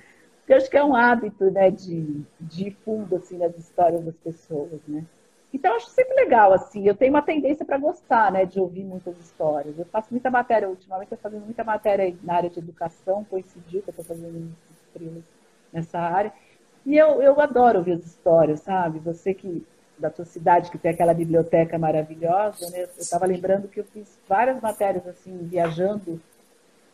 [0.48, 4.80] Eu acho que é um hábito, né, de, de fundo, assim, nas histórias das pessoas,
[4.86, 5.04] né?
[5.52, 6.86] Então, eu acho sempre legal, assim.
[6.86, 9.78] Eu tenho uma tendência para gostar, né, de ouvir muitas histórias.
[9.78, 13.88] Eu faço muita matéria, ultimamente estou fazendo muita matéria na área de educação, coincidiu que
[13.88, 14.52] eu estou fazendo
[15.72, 16.32] nessa área.
[16.84, 18.98] E eu, eu adoro ouvir as histórias, sabe?
[19.00, 19.66] Você que
[19.98, 22.82] da tua cidade que tem aquela biblioteca maravilhosa, né?
[22.82, 26.20] Eu estava lembrando que eu fiz várias matérias assim viajando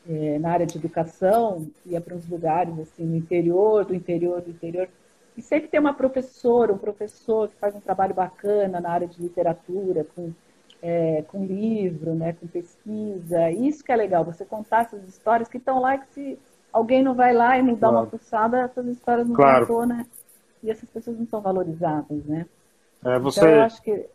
[0.08, 4.50] é, na área de educação, ia para uns lugares assim no interior, do interior, do
[4.50, 4.88] interior,
[5.36, 9.20] e sempre tem uma professora, um professor que faz um trabalho bacana na área de
[9.20, 10.32] literatura, com
[10.82, 13.50] é, com livro, né, com pesquisa.
[13.52, 16.38] Isso que é legal, você contar essas histórias que estão lá que se
[16.72, 17.96] alguém não vai lá e não dá claro.
[17.98, 19.62] uma fuçada, essas histórias não claro.
[19.62, 20.04] estão, né?
[20.62, 22.46] E essas pessoas não são valorizadas, né?
[23.04, 23.40] É, você...
[23.40, 24.08] Então, eu acho que é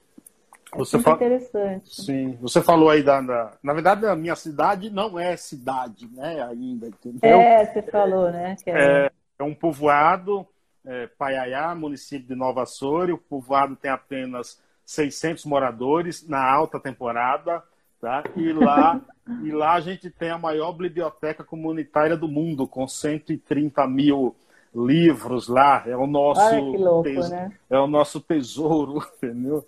[0.77, 1.15] você fala...
[1.15, 2.03] interessante.
[2.03, 6.43] Sim, você falou aí da, da, Na verdade, a minha cidade não é cidade, né?
[6.43, 7.39] Ainda, entendeu?
[7.39, 8.56] É, você falou, né?
[8.65, 9.06] É...
[9.06, 9.12] é...
[9.39, 10.45] é, um povoado,
[10.88, 13.13] é, Paiaiá, município de Nova Açores.
[13.13, 17.62] O povoado tem apenas 600 moradores na alta temporada.
[18.00, 18.23] Tá?
[18.36, 19.02] E, lá,
[19.43, 24.34] e lá a gente tem a maior biblioteca comunitária do mundo, com 130 mil
[24.73, 25.84] livros lá.
[25.86, 27.52] É o nosso, louco, né?
[27.69, 29.65] é o nosso tesouro, entendeu?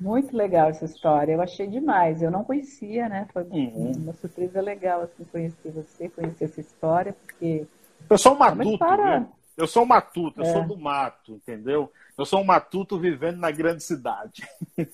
[0.00, 1.32] Muito legal essa história.
[1.32, 2.22] Eu achei demais.
[2.22, 3.26] Eu não conhecia, né?
[3.32, 3.92] Foi uhum.
[3.96, 7.66] uma surpresa legal assim, conhecer você, conhecer essa história, porque.
[8.10, 9.20] Eu sou um matuto, para...
[9.20, 9.26] né?
[9.56, 10.52] Eu sou um matuto, eu é.
[10.52, 11.92] sou do mato, entendeu?
[12.16, 14.48] Eu sou um matuto vivendo na grande cidade.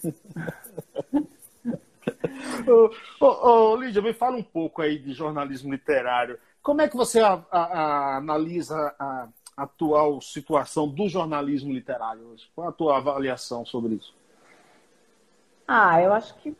[2.66, 2.90] ô,
[3.20, 6.38] ô, ô, Lídia, me fala um pouco aí de jornalismo literário.
[6.62, 12.48] Como é que você a, a, a, analisa a atual situação do jornalismo literário hoje?
[12.54, 14.14] Qual a tua avaliação sobre isso?
[15.66, 16.56] Ah, eu acho que.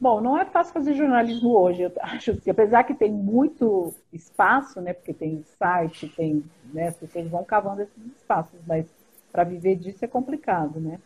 [0.00, 1.82] Bom, não é fácil fazer jornalismo hoje.
[1.82, 4.92] Eu acho assim, apesar que tem muito espaço, né?
[4.92, 8.86] Porque tem site, tem, né, as pessoas vão cavando esses espaços, mas
[9.32, 10.98] para viver disso é complicado, né?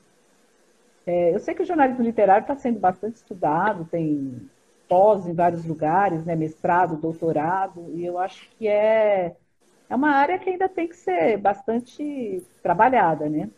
[1.06, 4.48] É, eu sei que o jornalismo literário está sendo bastante estudado, tem
[4.88, 9.34] pós em vários lugares, né, mestrado, doutorado, e eu acho que é,
[9.88, 13.50] é uma área que ainda tem que ser bastante trabalhada, né?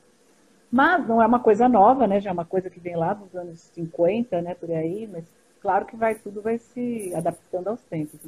[0.74, 2.18] Mas não é uma coisa nova, né?
[2.18, 5.24] Já é uma coisa que vem lá dos anos 50, né, por aí, mas
[5.60, 8.18] claro que vai tudo vai se adaptando aos tempos.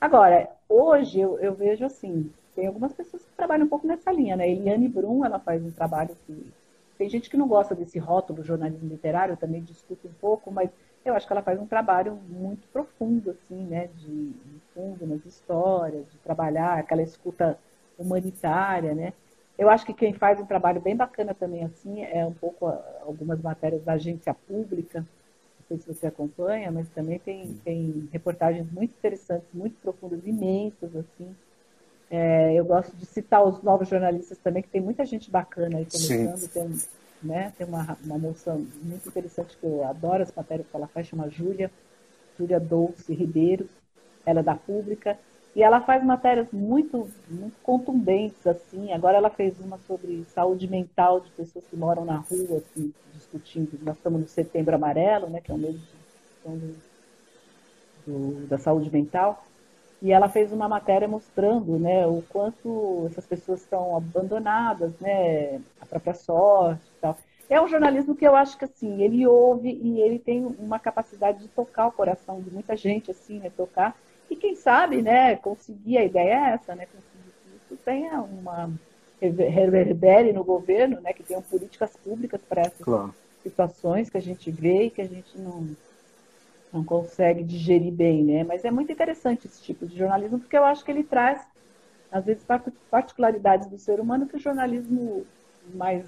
[0.00, 4.34] Agora, hoje eu, eu vejo assim, tem algumas pessoas que trabalham um pouco nessa linha,
[4.34, 4.50] né?
[4.50, 6.52] Eliane Brum, ela faz um trabalho que
[6.98, 10.70] tem gente que não gosta desse rótulo jornalismo literário, também discuto um pouco, mas
[11.04, 15.24] eu acho que ela faz um trabalho muito profundo, assim, né, de, de fundo nas
[15.24, 17.56] histórias, de trabalhar aquela escuta
[17.96, 19.12] humanitária, né.
[19.58, 22.66] Eu acho que quem faz um trabalho bem bacana também, assim, é um pouco
[23.02, 28.70] algumas matérias da agência pública, não sei se você acompanha, mas também tem, tem reportagens
[28.72, 31.34] muito interessantes, muito profundas, imensas, assim.
[32.10, 35.86] É, eu gosto de citar os novos jornalistas também, que tem muita gente bacana aí
[35.86, 36.48] começando, Sim.
[36.48, 36.80] tem
[37.22, 37.52] né?
[37.56, 41.30] Tem uma, uma moça muito interessante que eu adoro as matérias que ela faz, chama
[41.30, 41.70] Júlia,
[42.36, 43.68] Júlia Dolce Ribeiro,
[44.26, 45.18] ela é da Pública,
[45.54, 48.92] e ela faz matérias muito, muito contundentes, assim.
[48.92, 53.78] Agora ela fez uma sobre saúde mental de pessoas que moram na rua, assim, discutindo.
[53.82, 56.74] Nós estamos no Setembro Amarelo, né, que é o mês de,
[58.06, 59.44] do, da saúde mental.
[60.00, 65.86] E ela fez uma matéria mostrando né, o quanto essas pessoas estão abandonadas, né, a
[65.86, 67.16] própria sorte e tal.
[67.48, 71.40] É um jornalismo que eu acho que assim, ele ouve e ele tem uma capacidade
[71.40, 73.94] de tocar o coração de muita gente, assim, né, tocar.
[74.32, 78.70] E quem sabe, né, conseguir, a ideia é essa, né, conseguir que isso tenha uma
[79.20, 83.14] reverbere no governo, né, que tenham políticas públicas para essas claro.
[83.42, 85.68] situações que a gente vê e que a gente não
[86.72, 88.44] não consegue digerir bem, né?
[88.44, 91.46] Mas é muito interessante esse tipo de jornalismo, porque eu acho que ele traz,
[92.10, 92.42] às vezes,
[92.90, 95.26] particularidades do ser humano que o jornalismo
[95.74, 96.06] mais,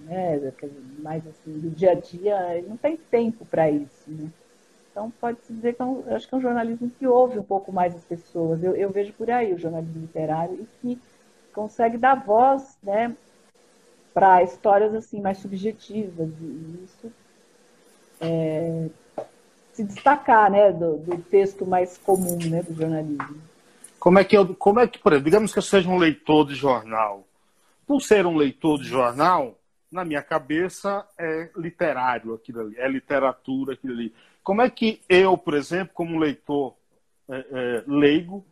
[0.00, 0.52] né,
[0.98, 4.30] mais assim, do dia a dia, ele não tem tempo para isso, né?
[4.90, 7.72] Então, pode-se dizer que é um, acho que é um jornalismo que ouve um pouco
[7.72, 8.62] mais as pessoas.
[8.62, 11.00] Eu, eu vejo por aí o jornalismo literário e que
[11.52, 13.14] consegue dar voz, né,
[14.12, 16.28] para histórias assim mais subjetivas.
[16.40, 17.12] E isso
[18.20, 18.88] é,
[19.72, 23.40] se destacar, né, do, do, texto mais comum, né, do jornalismo.
[23.98, 26.46] Como é que eu, como é que, por exemplo, digamos que eu seja um leitor
[26.46, 27.24] de jornal.
[27.86, 29.58] Por ser um leitor de jornal,
[29.90, 34.14] na minha cabeça é literário aquilo ali, é literatura aquilo ali.
[34.50, 36.74] Como é que eu, por exemplo, como leitor
[37.28, 38.44] é, é, leigo,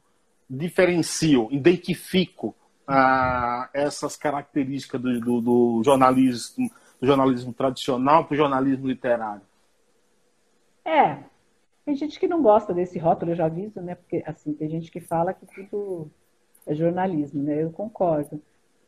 [0.48, 2.54] diferencio, identifico
[2.86, 9.42] ah, essas características do, do, do, jornalismo, do jornalismo tradicional para o jornalismo literário?
[10.84, 11.18] É,
[11.84, 13.96] tem gente que não gosta desse rótulo, eu já aviso, né?
[13.96, 16.08] Porque assim, tem gente que fala que tudo
[16.64, 17.60] é jornalismo, né?
[17.60, 18.40] Eu concordo.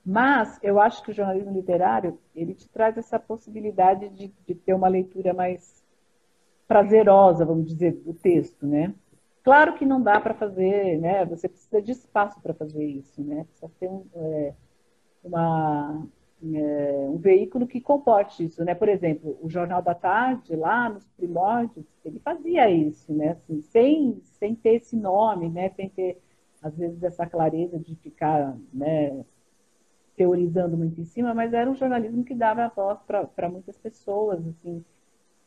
[0.06, 4.74] Mas eu acho que o jornalismo literário ele te traz essa possibilidade de, de ter
[4.74, 5.79] uma leitura mais
[6.70, 8.94] prazerosa, vamos dizer, do texto, né?
[9.42, 11.24] Claro que não dá para fazer, né?
[11.24, 13.42] Você precisa de espaço para fazer isso, né?
[13.42, 14.54] Precisa ter um, é,
[15.24, 16.06] uma,
[16.44, 18.72] é, um veículo que comporte isso, né?
[18.72, 23.30] Por exemplo, o Jornal da Tarde, lá nos primórdios, ele fazia isso, né?
[23.30, 25.70] Assim, sem, sem ter esse nome, né?
[25.70, 26.22] Sem ter,
[26.62, 29.24] às vezes, essa clareza de ficar, né?
[30.16, 34.84] teorizando muito em cima, mas era um jornalismo que dava voz para muitas pessoas, assim,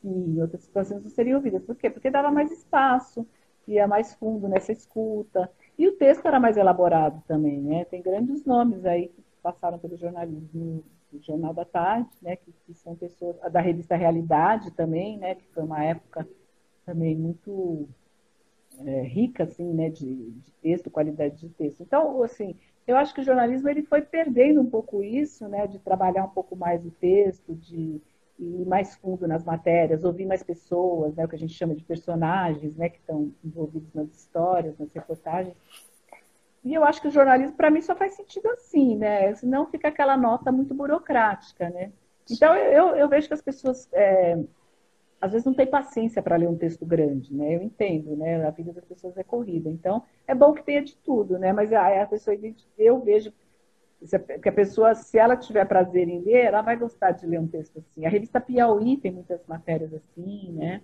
[0.03, 1.63] que em outras situações não seriam ouvidas.
[1.63, 1.89] Por quê?
[1.89, 3.25] Porque dava mais espaço,
[3.65, 5.49] ia mais fundo nessa escuta.
[5.79, 7.85] E o texto era mais elaborado também, né?
[7.85, 10.83] Tem grandes nomes aí que passaram pelo jornalismo
[11.21, 12.35] Jornal da Tarde, né?
[12.35, 15.35] Que, que são pessoas da revista Realidade também, né?
[15.35, 16.27] Que foi uma época
[16.85, 17.87] também muito
[18.79, 19.89] é, rica, assim, né?
[19.89, 21.81] De, de texto, qualidade de texto.
[21.81, 25.79] Então, assim, eu acho que o jornalismo ele foi perdendo um pouco isso, né, de
[25.79, 28.01] trabalhar um pouco mais o texto, de
[28.39, 31.83] ir mais fundo nas matérias, ouvir mais pessoas, né, o que a gente chama de
[31.83, 35.55] personagens, né, que estão envolvidos nas histórias, nas reportagens.
[36.63, 39.35] E eu acho que o jornalismo, para mim, só faz sentido assim, né?
[39.35, 41.91] Senão fica aquela nota muito burocrática, né?
[42.31, 44.41] Então, eu, eu vejo que as pessoas é,
[45.19, 47.55] às vezes não tem paciência para ler um texto grande, né?
[47.55, 48.45] Eu entendo, né?
[48.45, 49.69] A vida das pessoas é corrida.
[49.69, 51.51] Então, é bom que tenha de tudo, né?
[51.51, 52.37] Mas a, a pessoa,
[52.77, 53.33] eu vejo
[54.41, 57.47] que a pessoa, se ela tiver prazer em ler, ela vai gostar de ler um
[57.47, 58.05] texto assim.
[58.05, 60.81] A revista Piauí tem muitas matérias assim, né?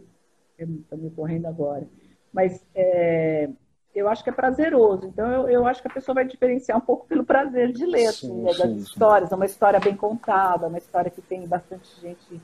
[0.57, 1.87] Estou me correndo agora.
[2.31, 3.49] Mas é,
[3.93, 5.05] eu acho que é prazeroso.
[5.05, 8.07] Então, eu, eu, acho que a pessoa vai diferenciar um pouco pelo prazer de ler,
[8.07, 8.51] assim, sim, né?
[8.51, 9.31] das sim, histórias.
[9.31, 12.41] É uma história bem contada, uma história que tem bastante gente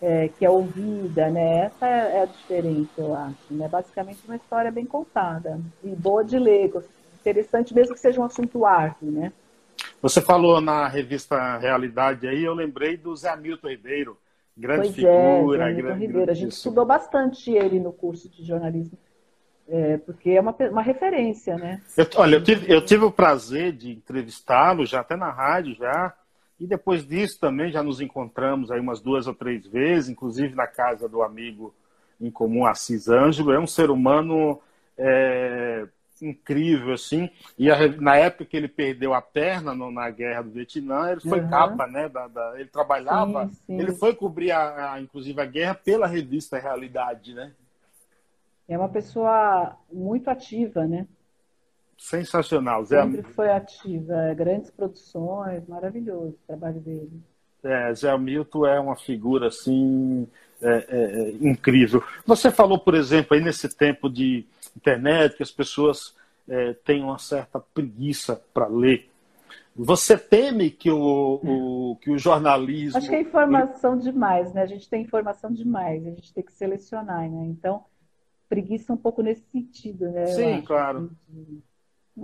[0.00, 1.66] é, que é ouvida, né?
[1.66, 3.54] Essa é, é a diferença, eu acho.
[3.54, 3.68] Né?
[3.68, 6.72] Basicamente uma história bem contada e boa de ler,
[7.20, 9.32] interessante mesmo que seja um assunto árduo, né?
[10.08, 14.18] Você falou na revista Realidade aí, eu lembrei do Zé Hamilton Ribeiro,
[14.56, 15.64] grande pois figura.
[15.64, 16.30] É, Zé Hamilton Ribeiro.
[16.30, 18.96] A gente estudou bastante ele no curso de jornalismo,
[19.68, 21.82] é, porque é uma, uma referência, né?
[21.96, 26.14] Eu, olha, eu tive, eu tive o prazer de entrevistá-lo, já até na rádio, já,
[26.60, 30.68] e depois disso também já nos encontramos aí umas duas ou três vezes, inclusive na
[30.68, 31.74] casa do amigo
[32.20, 33.52] em comum, Assis Ângelo.
[33.52, 34.60] É um ser humano
[34.96, 35.84] é,
[36.22, 37.30] incrível, assim.
[37.58, 41.20] E a, na época que ele perdeu a perna no, na guerra do Vietnã, ele
[41.20, 41.48] foi uhum.
[41.48, 42.08] capa, né?
[42.08, 43.80] Da, da, ele trabalhava, sim, sim.
[43.80, 47.52] ele foi cobrir, a, a, inclusive, a guerra pela revista Realidade, né?
[48.68, 51.06] É uma pessoa muito ativa, né?
[51.96, 57.22] Sensacional, Zé Sempre foi ativa, é, grandes produções, maravilhoso o trabalho dele.
[57.64, 60.28] É, Zé Milton é uma figura assim
[60.60, 62.02] é, é, é, incrível.
[62.24, 64.44] Você falou, por exemplo, aí nesse tempo de
[64.76, 66.14] internet que as pessoas
[66.48, 69.10] é, têm uma certa preguiça para ler.
[69.74, 72.96] Você teme que o, o, que o jornalismo.
[72.96, 74.62] Acho que é informação demais, né?
[74.62, 77.44] A gente tem informação demais, a gente tem que selecionar, né?
[77.46, 77.84] Então,
[78.48, 80.26] preguiça um pouco nesse sentido, né?
[80.26, 81.10] Sim, claro.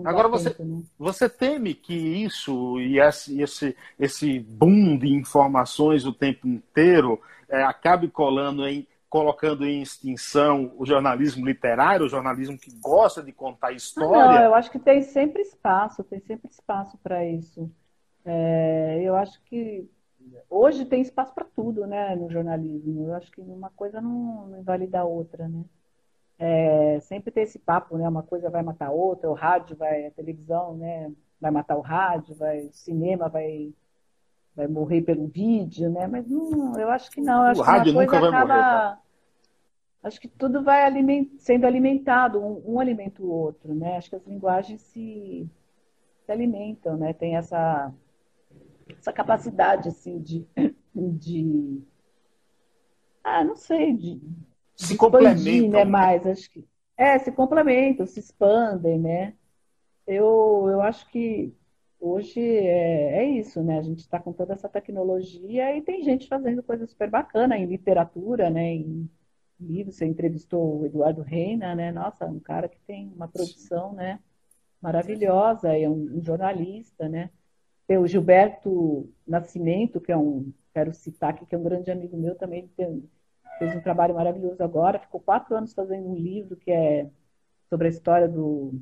[0.05, 0.83] Agora você, tempo, né?
[0.99, 7.63] você teme que isso e esse, esse, esse boom de informações o tempo inteiro é,
[7.63, 13.73] acabe colando em, colocando em extinção o jornalismo literário, o jornalismo que gosta de contar
[13.73, 14.41] história?
[14.41, 17.71] Não, eu acho que tem sempre espaço, tem sempre espaço para isso.
[18.25, 19.87] É, eu acho que
[20.49, 23.09] hoje tem espaço para tudo, né, no jornalismo.
[23.09, 25.63] Eu acho que uma coisa não, não invalida a outra, né?
[26.39, 28.09] É, sempre tem esse papo, né?
[28.09, 31.13] Uma coisa vai matar a outra, o rádio vai, a televisão, né?
[31.41, 33.73] Vai matar o rádio, vai, o cinema vai,
[34.55, 36.07] vai morrer pelo vídeo, né?
[36.07, 37.43] Mas não, eu acho que não.
[37.43, 38.61] acho o rádio nunca vai acaba, morrer.
[38.61, 39.03] Tá?
[40.03, 43.97] Acho que tudo vai aliment, sendo alimentado, um, um alimenta o outro, né?
[43.97, 45.49] Acho que as linguagens se,
[46.25, 47.13] se alimentam, né?
[47.13, 47.93] Tem essa,
[48.99, 50.45] essa capacidade, assim, de,
[50.95, 51.83] de
[53.23, 54.21] ah, não sei, de,
[54.87, 55.71] se complementam.
[55.71, 56.67] Né, mais, acho que,
[56.97, 59.35] é, se complementam, se expandem, né?
[60.07, 61.55] Eu, eu acho que
[61.99, 63.79] hoje é, é isso, né?
[63.79, 67.67] A gente está com toda essa tecnologia e tem gente fazendo coisa super bacana em
[67.67, 68.75] literatura, né?
[68.75, 69.09] Em
[69.61, 71.93] livros, você entrevistou o Eduardo Reina, né?
[71.93, 74.19] Nossa, um cara que tem uma produção, né?
[74.81, 77.31] Maravilhosa, é um, um jornalista, né?
[77.87, 82.17] Tem o Gilberto Nascimento, que é um, quero citar aqui, que é um grande amigo
[82.17, 83.09] meu também, tem,
[83.63, 87.09] fez um trabalho maravilhoso agora, ficou quatro anos fazendo um livro que é
[87.69, 88.75] sobre a história do,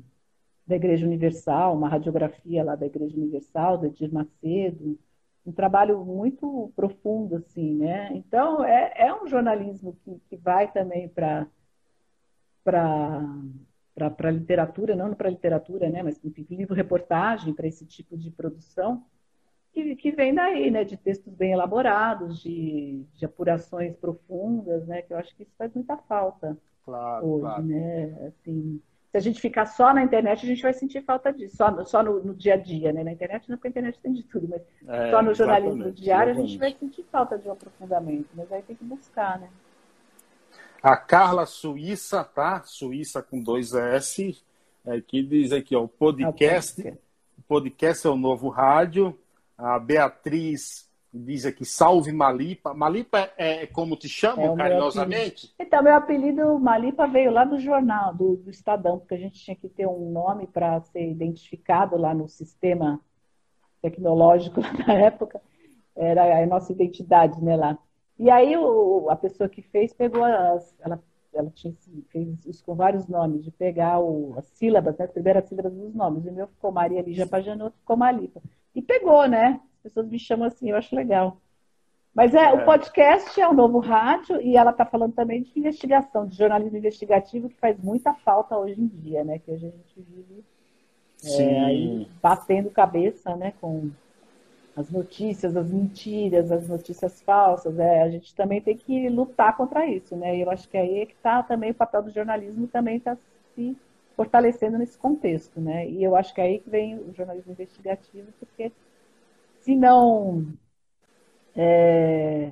[0.65, 4.97] da Igreja Universal, uma radiografia lá da Igreja Universal, do Edir Macedo,
[5.45, 8.11] um trabalho muito profundo, assim, né?
[8.13, 11.47] Então, é, é um jornalismo que, que vai também para
[12.63, 19.03] para literatura, não para a literatura, né, mas enfim, livro-reportagem para esse tipo de produção,
[19.73, 25.13] que, que vem daí, né, de textos bem elaborados, de, de apurações profundas, né, que
[25.13, 27.63] eu acho que isso faz muita falta claro, hoje, claro.
[27.63, 28.81] né, assim,
[29.11, 32.03] se a gente ficar só na internet, a gente vai sentir falta disso, só, só
[32.03, 34.47] no, no dia a dia, né, na internet não, porque a internet tem de tudo,
[34.47, 36.39] mas é, só no jornalismo diário exatamente.
[36.39, 39.49] a gente vai sentir falta de um aprofundamento, mas aí tem que buscar, né.
[40.83, 42.63] A Carla Suíça, tá?
[42.63, 44.43] Suíça com dois S,
[44.83, 46.81] é, diz aqui, ó, o podcast,
[47.37, 49.15] o podcast é o novo rádio,
[49.61, 52.73] a Beatriz diz aqui, salve Malipa.
[52.73, 55.53] Malipa é, é como te chamam é carinhosamente?
[55.57, 59.39] Meu então, meu apelido Malipa veio lá do jornal, do, do Estadão, porque a gente
[59.39, 62.99] tinha que ter um nome para ser identificado lá no sistema
[63.81, 65.39] tecnológico da época.
[65.95, 67.77] Era a nossa identidade, né, lá.
[68.17, 71.73] E aí o, a pessoa que fez pegou as, ela, ela tinha,
[72.09, 75.93] fez isso com vários nomes, de pegar o, as sílabas, né, as primeiras sílabas dos
[75.93, 76.25] nomes.
[76.25, 78.41] O meu ficou Maria Lígia Pajanotto, ficou Malipa.
[78.75, 79.59] E pegou, né?
[79.77, 81.37] As pessoas me chamam assim, eu acho legal.
[82.13, 82.53] Mas é, é.
[82.53, 86.77] o podcast é um novo rádio e ela está falando também de investigação, de jornalismo
[86.77, 89.39] investigativo, que faz muita falta hoje em dia, né?
[89.39, 90.43] Que hoje a gente vive
[91.23, 93.53] é, aí, batendo cabeça, né?
[93.61, 93.91] Com
[94.75, 97.79] as notícias, as mentiras, as notícias falsas.
[97.79, 100.35] É, a gente também tem que lutar contra isso, né?
[100.35, 103.15] E eu acho que aí é que está também o papel do jornalismo também está
[103.55, 103.77] se
[104.15, 105.87] fortalecendo nesse contexto, né?
[105.89, 108.71] E eu acho que é aí que vem o jornalismo investigativo, porque
[109.59, 110.47] se não
[111.55, 112.51] é,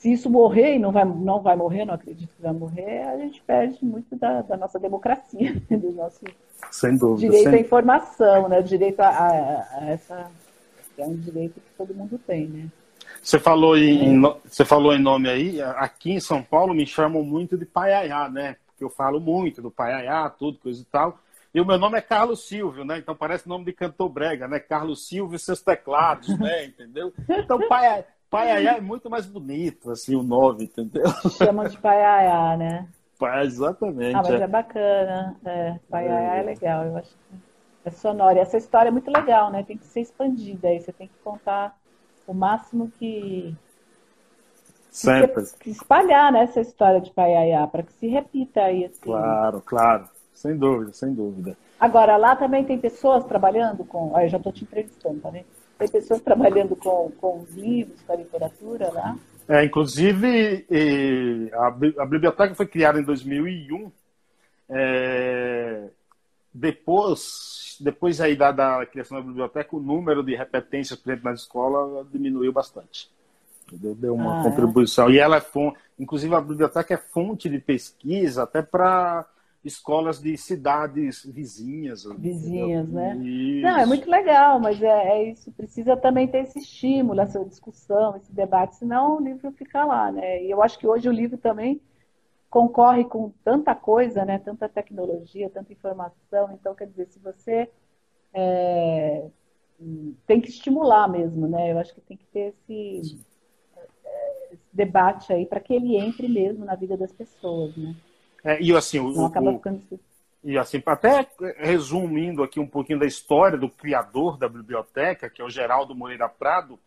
[0.00, 3.18] se isso morrer e não vai, não vai morrer, não acredito que vai morrer, a
[3.18, 6.24] gente perde muito da, da nossa democracia, do nosso
[6.98, 7.58] dúvida, direito sem...
[7.58, 8.62] à informação, né?
[8.62, 10.30] direito a, a, a, essa
[10.96, 12.68] é um direito que todo mundo tem, né?
[13.22, 14.36] Você falou em, é.
[14.44, 18.56] você falou em nome aí, aqui em São Paulo me chamam muito de Paiaiá, né?
[18.80, 21.18] Porque eu falo muito do Paiaiá, tudo, coisa e tal.
[21.52, 22.96] E o meu nome é Carlos Silvio, né?
[22.96, 24.58] Então parece nome de cantor brega, né?
[24.58, 26.64] Carlos Silvio e seus teclados, né?
[26.66, 27.12] Entendeu?
[27.28, 31.04] Então Paiaiá, Paiaiá é muito mais bonito, assim, o nome, entendeu?
[31.32, 32.88] Chamam de Paiaiá, né?
[33.18, 34.14] Pai, exatamente.
[34.14, 35.36] Ah, mas é, é bacana.
[35.44, 36.40] É, Paiaiá é.
[36.40, 37.34] é legal, eu acho que
[37.84, 38.38] é sonora.
[38.38, 39.62] E essa história é muito legal, né?
[39.62, 40.80] Tem que ser expandida aí.
[40.80, 41.76] Você tem que contar
[42.26, 43.54] o máximo que.
[44.90, 45.44] Sempre.
[45.66, 48.84] Espalhar né, essa história de Paiaiá, para que se repita aí.
[48.84, 49.00] Assim.
[49.00, 50.08] Claro, claro.
[50.34, 51.56] Sem dúvida, sem dúvida.
[51.78, 54.14] Agora, lá também tem pessoas trabalhando com.
[54.14, 55.44] Ah, eu já estou te entrevistando, tá, né?
[55.78, 59.16] Tem pessoas trabalhando com, com os livros, com a literatura lá.
[59.48, 60.66] É, inclusive,
[61.52, 61.66] a,
[62.02, 63.90] a biblioteca foi criada em 2001.
[64.68, 65.88] É,
[66.52, 72.06] depois, depois aí da, da, criação da biblioteca, o número de repetências presentes na escola
[72.12, 73.10] diminuiu bastante.
[73.76, 74.44] Deu, deu uma ah, é?
[74.44, 75.08] contribuição.
[75.08, 75.12] É.
[75.12, 79.26] E ela é fonte, inclusive a biblioteca é fonte de pesquisa até para
[79.64, 82.04] escolas de cidades vizinhas.
[82.18, 82.94] Vizinhas, entendeu?
[82.94, 83.16] né?
[83.16, 83.62] Isso.
[83.62, 88.16] Não, é muito legal, mas é, é, isso, precisa também ter esse estímulo, essa discussão,
[88.16, 90.42] esse debate, senão o livro fica lá, né?
[90.42, 91.80] E eu acho que hoje o livro também
[92.48, 94.38] concorre com tanta coisa, né?
[94.38, 96.50] Tanta tecnologia, tanta informação.
[96.52, 97.70] Então, quer dizer, se você
[98.32, 99.26] é,
[100.26, 101.72] tem que estimular mesmo, né?
[101.72, 103.29] Eu acho que tem que ter esse, esse
[104.72, 107.94] debate aí para que ele entre mesmo na vida das pessoas, né?
[108.44, 109.82] É, e assim, o, acaba ficando...
[110.42, 111.26] e assim, até
[111.58, 116.28] resumindo aqui um pouquinho da história do criador da biblioteca, que é o Geraldo Moreira
[116.28, 116.78] Prado,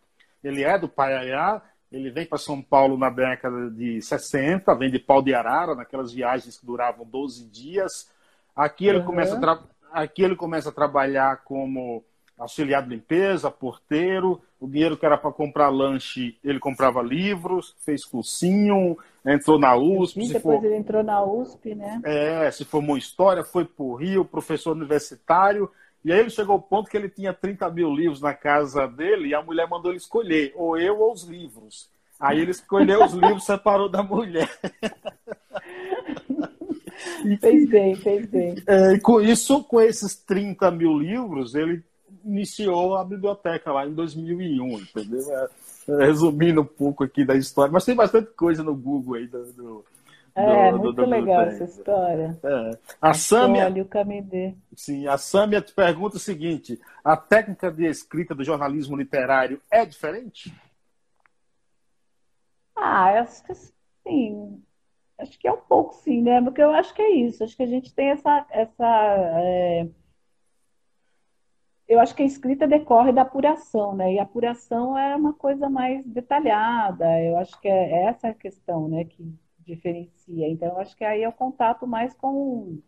[0.42, 4.98] ele é do Paiaiá, ele vem para São Paulo na década de 60, vem de
[4.98, 8.10] Pau de Arara, naquelas viagens que duravam 12 dias.
[8.54, 9.04] Aqui ele, uhum.
[9.04, 12.04] começa, a aqui ele começa a trabalhar como
[12.38, 14.40] auxiliar de limpeza, porteiro.
[14.60, 20.28] O dinheiro que era para comprar lanche, ele comprava livros, fez cursinho, entrou na USP.
[20.28, 20.64] depois for...
[20.64, 22.00] ele entrou na USP, né?
[22.04, 25.70] É, se formou em História, foi para o Rio, professor universitário.
[26.04, 29.28] E aí ele chegou ao ponto que ele tinha 30 mil livros na casa dele
[29.28, 31.88] e a mulher mandou ele escolher, ou eu ou os livros.
[32.20, 34.48] Aí ele escolheu os livros, separou da mulher.
[37.24, 38.54] E, fez bem, fez bem.
[38.66, 41.82] É, com isso, com esses 30 mil livros, ele
[42.24, 45.20] iniciou a biblioteca lá em 2001, entendeu?
[45.30, 45.48] É,
[46.06, 49.84] resumindo um pouco aqui da história, mas tem bastante coisa no Google aí do, do
[50.34, 52.36] é, do, muito do, legal essa história.
[52.42, 52.70] É.
[53.00, 53.68] A Sâmia.
[53.80, 54.54] o Camedê.
[54.74, 59.86] Sim, a Sâmia te pergunta o seguinte: a técnica de escrita do jornalismo literário é
[59.86, 60.52] diferente?
[62.74, 64.60] Ah, acho que sim.
[65.16, 66.42] Acho que é um pouco sim, né?
[66.42, 67.44] Porque eu acho que é isso.
[67.44, 68.44] Acho que a gente tem essa.
[68.50, 68.84] essa
[69.38, 69.86] é...
[71.88, 74.14] Eu acho que a escrita decorre da apuração, né?
[74.14, 77.04] E a apuração é uma coisa mais detalhada.
[77.22, 79.04] Eu acho que é essa a questão, né?
[79.04, 79.22] Que
[79.58, 80.48] diferencia.
[80.48, 82.78] Então, eu acho que aí é o contato mais com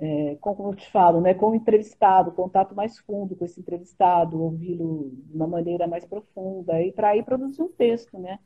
[0.00, 4.40] é, como eu te falo, né, com o entrevistado, contato mais fundo com esse entrevistado,
[4.40, 8.38] ouvi-lo de uma maneira mais profunda, e para aí produzir um texto, né?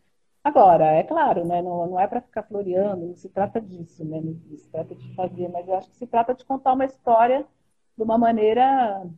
[0.43, 4.21] Agora, é claro, né, não, não é para ficar floreando, não se trata disso, né,
[4.21, 7.47] não se trata de fazer, mas eu acho que se trata de contar uma história
[8.03, 9.09] de uma maneira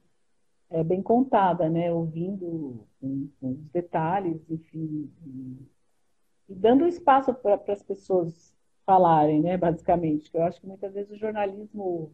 [0.71, 5.59] é, bem contada, né, ouvindo com os detalhes, enfim, e,
[6.51, 8.55] e dando espaço para as pessoas
[8.87, 10.31] falarem, né, basicamente.
[10.35, 12.13] Eu acho que muitas vezes o jornalismo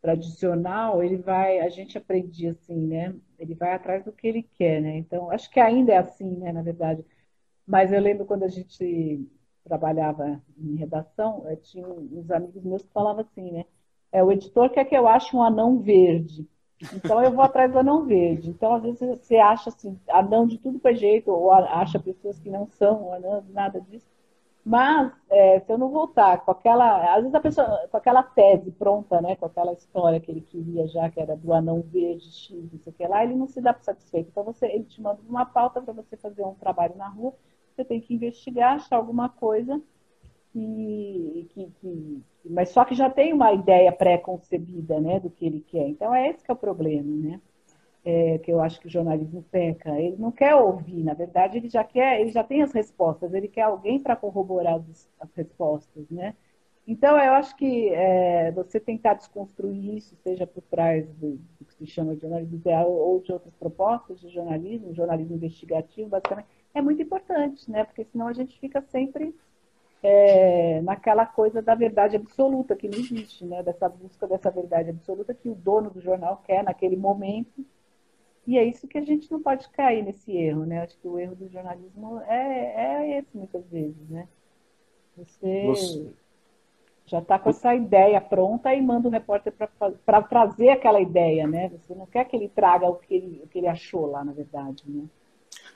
[0.00, 3.14] tradicional, ele vai, a gente aprende assim, né?
[3.38, 4.96] Ele vai atrás do que ele quer, né?
[4.98, 7.04] Então, acho que ainda é assim, né, na verdade.
[7.66, 9.28] Mas eu lembro quando a gente
[9.64, 13.64] trabalhava em redação, eu tinha uns amigos meus que falavam assim, né?
[14.12, 16.46] É, o editor quer que eu ache um anão verde.
[16.94, 18.50] Então eu vou atrás do anão verde.
[18.50, 22.38] Então, às vezes, você acha assim, anão de tudo que é jeito, ou acha pessoas
[22.38, 24.06] que não são anãos, nada disso.
[24.64, 27.14] Mas, é, se eu não voltar com aquela.
[27.14, 29.34] Às vezes a pessoa, com aquela tese pronta, né?
[29.36, 32.92] Com aquela história que ele queria já, que era do anão verde, X, não sei
[32.92, 34.28] o que lá, ele não se dá por satisfeito.
[34.30, 37.34] Então, você, ele te manda uma pauta para você fazer um trabalho na rua,
[37.74, 39.80] você tem que investigar, achar alguma coisa,
[40.54, 45.20] e, que, que, mas só que já tem uma ideia pré-concebida, né?
[45.20, 45.88] Do que ele quer.
[45.88, 47.40] Então, é esse que é o problema, né?
[48.04, 49.98] é, que eu acho que o jornalismo peca.
[49.98, 53.48] Ele não quer ouvir, na verdade, ele já quer, ele já tem as respostas, ele
[53.48, 56.34] quer alguém para corroborar as, as, respostas, né?
[56.86, 61.74] Então, eu acho que é, você tentar desconstruir isso, seja por trás do, do, que
[61.74, 66.82] se chama de jornalismo ideal ou de outras propostas de jornalismo, jornalismo investigativo, basicamente, é
[66.82, 67.84] muito importante, né?
[67.84, 69.32] Porque senão a gente fica sempre
[70.02, 73.62] é, naquela coisa da verdade absoluta, que não existe, né?
[73.62, 77.64] Dessa busca dessa verdade absoluta que o dono do jornal quer naquele momento
[78.46, 80.82] e é isso que a gente não pode cair nesse erro, né?
[80.82, 84.26] Acho que o erro do jornalismo é, é esse muitas vezes, né?
[85.16, 86.12] Você, Você...
[87.06, 89.52] já está com essa ideia pronta e manda o repórter
[90.04, 91.68] para trazer aquela ideia, né?
[91.68, 94.32] Você não quer que ele traga o que ele, o que ele achou lá, na
[94.32, 95.04] verdade, né?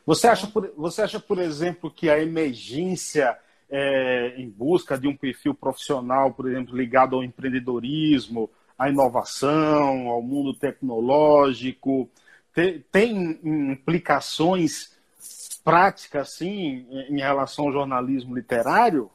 [0.05, 3.39] Você acha, por, você acha, por exemplo, que a emergência
[3.71, 10.23] é, em busca de um perfil profissional, por exemplo, ligado ao empreendedorismo, à inovação, ao
[10.23, 12.09] mundo tecnológico,
[12.91, 14.97] tem implicações
[15.65, 19.11] práticas, assim, em relação ao jornalismo literário?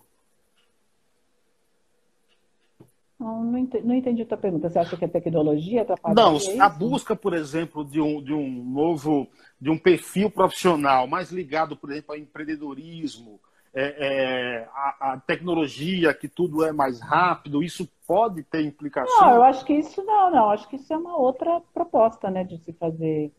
[3.21, 4.67] Não, não entendi, não entendi a tua pergunta.
[4.67, 6.15] Você acha que a tecnologia atrapalha?
[6.15, 9.27] Não, a busca, por exemplo, de um, de um novo,
[9.59, 13.39] de um perfil profissional mais ligado, por exemplo, ao empreendedorismo,
[13.73, 19.21] é, é, a, a, tecnologia, que tudo é mais rápido, isso pode ter implicação?
[19.21, 20.49] Não, eu acho que isso não, não.
[20.49, 23.31] Acho que isso é uma outra proposta, né, de se fazer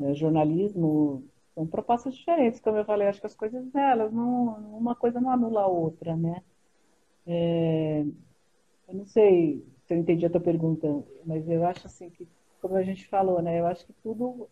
[0.00, 1.24] é, jornalismo.
[1.54, 3.08] São propostas diferentes, como eu falei.
[3.08, 6.42] Acho que as coisas, elas não, uma coisa não anula a outra, né?
[7.26, 8.04] É,
[8.88, 12.26] eu não sei se eu entendi a tua pergunta, mas eu acho assim que,
[12.62, 13.60] como a gente falou, né?
[13.60, 14.48] Eu acho que tudo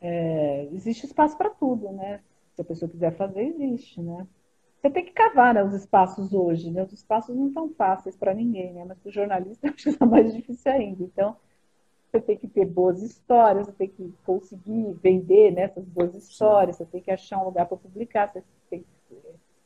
[0.00, 2.20] é, existe espaço para tudo, né?
[2.60, 4.26] Se a pessoa quiser fazer, existe, né?
[4.76, 6.82] Você tem que cavar né, os espaços hoje, né?
[6.82, 8.84] Os espaços não estão fáceis para ninguém, né?
[8.84, 11.02] Mas para o jornalista acho que está mais difícil ainda.
[11.02, 11.36] Então,
[12.10, 16.76] você tem que ter boas histórias, você tem que conseguir vender né, essas boas histórias,
[16.76, 18.84] você tem que achar um lugar para publicar, você tem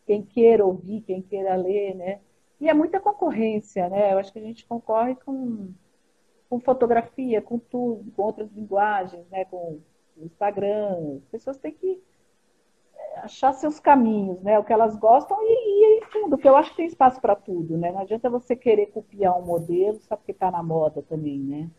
[0.07, 2.21] quem queira ouvir, quem queira ler, né?
[2.61, 4.13] E é muita concorrência, né?
[4.13, 5.73] Eu acho que a gente concorre com,
[6.49, 9.47] com fotografia, com tudo, com outras linguagens, né?
[9.47, 9.81] Com
[10.17, 11.17] o Instagram.
[11.17, 12.01] As pessoas têm que
[13.17, 14.59] achar seus caminhos, né?
[14.59, 17.37] O que elas gostam e, e em fundo, porque eu acho que tem espaço para
[17.37, 17.93] tudo, né?
[17.93, 21.71] Não adianta você querer copiar um modelo só porque está na moda também, né?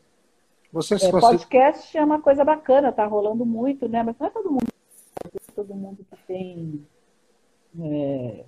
[0.72, 4.04] Você, é, podcast é uma coisa bacana, tá rolando muito, né?
[4.04, 4.68] Mas não é todo mundo,
[5.56, 6.86] todo mundo que tem,
[7.80, 8.46] é,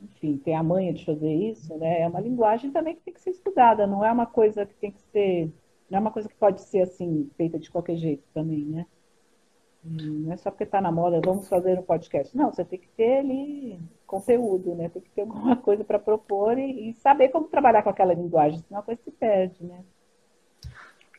[0.00, 2.00] enfim, tem a manha de fazer isso, né?
[2.00, 4.90] É uma linguagem também que tem que ser estudada, não é uma coisa que tem
[4.90, 5.52] que ser,
[5.90, 8.86] não é uma coisa que pode ser assim feita de qualquer jeito também, né?
[9.84, 12.36] Não é só porque está na moda, vamos fazer um podcast.
[12.36, 14.88] Não, você tem que ter ali conteúdo, né?
[14.88, 18.62] Tem que ter alguma coisa para propor e, e, saber como trabalhar com aquela linguagem,
[18.66, 19.80] senão a coisa se perde, né?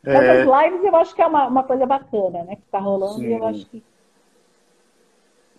[0.06, 0.44] É...
[0.44, 2.56] Lives eu acho que é uma, uma coisa bacana, né?
[2.56, 3.28] Que está rolando Sim.
[3.28, 3.84] e eu acho que,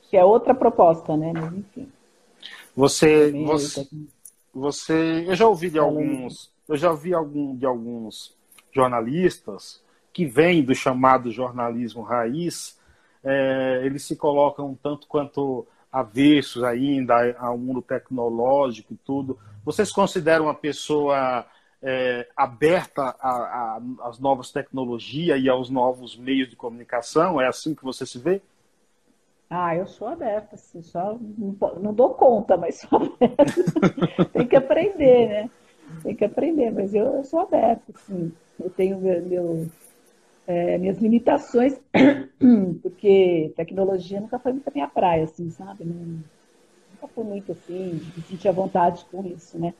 [0.02, 1.32] que é outra proposta, né?
[1.32, 1.92] Mas enfim.
[2.76, 3.88] Você, você,
[4.52, 8.36] você, eu já ouvi de alguns, eu já ouvi algum, de alguns
[8.72, 9.82] jornalistas
[10.12, 12.78] que vêm do chamado jornalismo raiz,
[13.24, 19.38] é, eles se colocam tanto quanto avessos ainda ao mundo tecnológico e tudo.
[19.64, 21.46] Vocês consideram uma pessoa
[21.82, 23.16] é, aberta
[24.02, 27.40] às novas tecnologias e aos novos meios de comunicação?
[27.40, 28.42] É assim que você se vê?
[29.48, 33.44] Ah, eu sou aberta, assim, só não, não dou conta, mas sou aberta.
[34.32, 35.50] Tem que aprender, né?
[36.02, 38.32] Tem que aprender, mas eu, eu sou aberta, assim.
[38.58, 39.68] Eu tenho meu, meu
[40.46, 41.80] é, minhas limitações,
[42.82, 45.84] porque tecnologia nunca foi muito a minha praia, assim, sabe?
[45.84, 49.74] Nunca fui muito assim, me sentir à vontade com isso, né?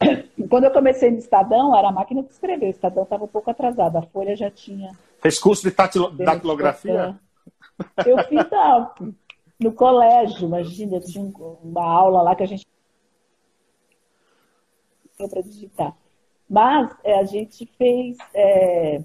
[0.48, 2.66] Quando eu comecei no Estadão, era a máquina de escrever.
[2.66, 4.92] O Estadão estava um pouco atrasado, a Folha já tinha.
[5.20, 7.18] Fez curso de datilografia?
[8.06, 8.44] Eu fiz
[9.58, 11.24] no colégio, imagina, tinha
[11.62, 12.66] uma aula lá que a gente
[15.16, 15.96] para digitar.
[16.48, 19.00] Mas é, a gente fez, é,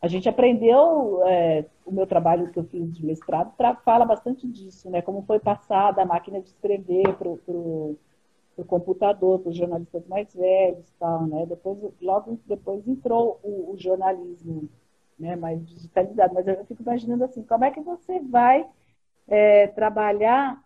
[0.00, 3.52] a gente aprendeu é, o meu trabalho que eu fiz de mestrado
[3.84, 5.02] fala bastante disso, né?
[5.02, 7.98] Como foi passada a máquina de escrever para o
[8.66, 11.46] computador, para os jornalistas mais velhos, tal, né?
[11.46, 14.68] Depois, logo depois entrou o, o jornalismo,
[15.18, 15.34] né?
[15.34, 16.32] Mais digitalizado.
[16.32, 18.64] Mas eu fico imaginando assim, como é que você vai
[19.26, 20.62] é, trabalhar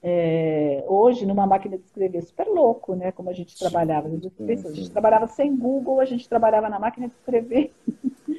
[0.00, 3.10] é, hoje numa máquina de escrever super louco, né?
[3.10, 4.06] Como a gente trabalhava.
[4.06, 7.72] A gente, a gente, trabalhava sem Google, a gente trabalhava na máquina de escrever.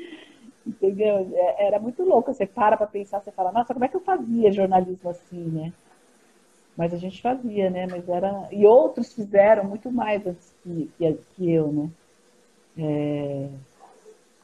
[0.82, 1.30] Entendeu?
[1.34, 2.34] É, era muito louco.
[2.34, 5.74] Você para para pensar, você fala, nossa, como é que eu fazia jornalismo assim, né?
[6.78, 7.86] Mas a gente fazia, né?
[7.90, 11.90] Mas era e outros fizeram muito mais antes que, que, que eu, né?
[12.78, 13.50] É...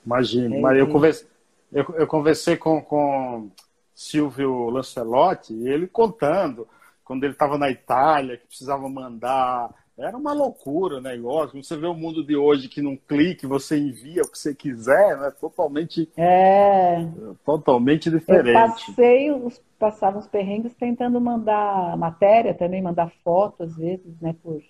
[0.05, 0.55] Imagino.
[0.55, 1.27] É, mas eu conversei,
[1.71, 3.49] eu, eu conversei com, com
[3.93, 6.67] Silvio Lancelotti, ele contando
[7.05, 9.73] quando ele estava na Itália, que precisava mandar.
[9.97, 11.63] Era uma loucura o negócio.
[11.63, 15.17] Você vê o mundo de hoje que num clique você envia o que você quiser,
[15.17, 15.31] né?
[15.39, 17.07] Totalmente, é...
[17.45, 18.49] totalmente diferente.
[18.49, 24.35] Eu passei os, passava os perrengues tentando mandar matéria também, mandar foto às vezes, né?
[24.43, 24.61] Por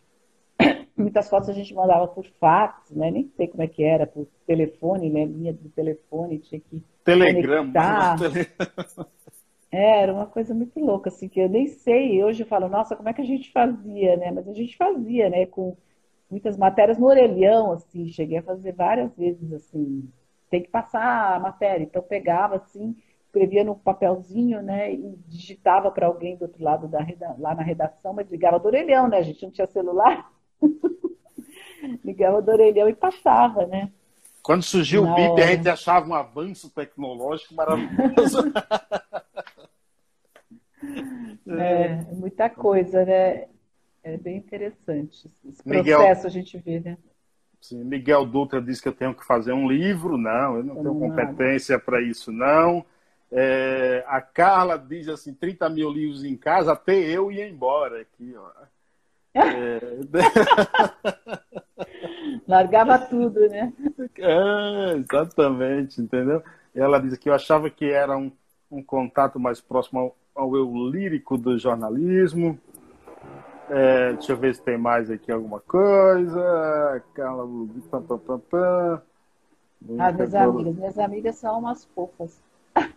[0.96, 3.10] muitas fotos a gente mandava por fax, né?
[3.10, 5.26] Nem sei como é que era, por telefone, né?
[5.26, 7.72] Linha do telefone, tinha que Telegrama.
[9.76, 12.24] É, era uma coisa muito louca, assim, que eu nem sei.
[12.24, 14.32] Hoje eu falo, nossa, como é que a gente fazia, né?
[14.32, 15.46] Mas a gente fazia, né?
[15.48, 15.76] Com
[16.32, 20.10] muitas matérias no orelhão, assim, cheguei a fazer várias vezes, assim.
[20.50, 21.84] Tem que passar a matéria.
[21.84, 22.96] Então pegava, assim,
[23.26, 24.94] escrevia no papelzinho, né?
[24.94, 27.06] E digitava para alguém do outro lado da
[27.38, 29.18] lá na redação, mas ligava do orelhão, né?
[29.18, 30.32] A gente não tinha celular.
[32.02, 33.92] ligava do orelhão e passava, né?
[34.42, 35.44] Quando surgiu Na o BIP, hora.
[35.44, 38.54] a gente achava um avanço tecnológico maravilhoso.
[41.48, 43.46] É, muita coisa, né?
[44.04, 45.30] É bem interessante.
[45.48, 46.98] Esse Miguel, processo a gente vê, né?
[47.60, 50.18] Sim, Miguel Dutra disse que eu tenho que fazer um livro.
[50.18, 52.86] Não, eu não tenho competência para isso, não.
[53.32, 58.36] É, a Carla diz assim: 30 mil livros em casa, até eu ia embora aqui,
[58.38, 58.52] ó.
[59.34, 59.80] É...
[62.48, 63.74] Largava tudo, né?
[64.18, 66.44] É, exatamente, entendeu?
[66.74, 68.32] Ela diz que eu achava que era um,
[68.70, 72.60] um contato mais próximo ao, ao eu lírico do jornalismo.
[73.70, 77.04] É, deixa eu ver se tem mais aqui alguma coisa.
[77.14, 77.48] Carla.
[77.90, 79.02] Pam, pam, pam, pam.
[79.98, 80.76] Ah, minhas amigas.
[80.76, 82.40] Minhas amigas são umas fofas.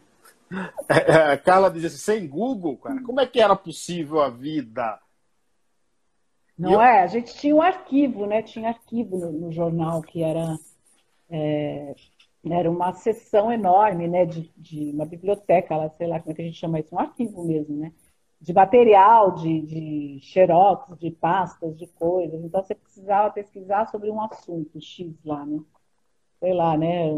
[0.88, 4.98] É, Carla diz assim: sem Google, cara, como é que era possível a vida?
[6.58, 6.80] Não eu...
[6.80, 7.02] é?
[7.02, 8.40] A gente tinha um arquivo, né?
[8.40, 10.58] Tinha arquivo no, no jornal que era.
[11.28, 11.94] É,
[12.44, 16.42] era uma seção enorme, né, de, de, uma biblioteca, lá, sei lá como é que
[16.42, 17.92] a gente chama isso, um arquivo mesmo, né,
[18.40, 22.42] de material, de, de xerox, de pastas, de coisas.
[22.44, 25.60] Então você precisava pesquisar sobre um assunto X lá, né,
[26.40, 27.10] sei lá, né,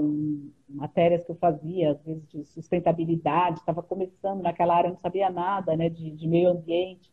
[0.68, 5.76] matérias que eu fazia, às vezes de sustentabilidade, estava começando naquela área, não sabia nada,
[5.76, 7.12] né, de, de meio ambiente.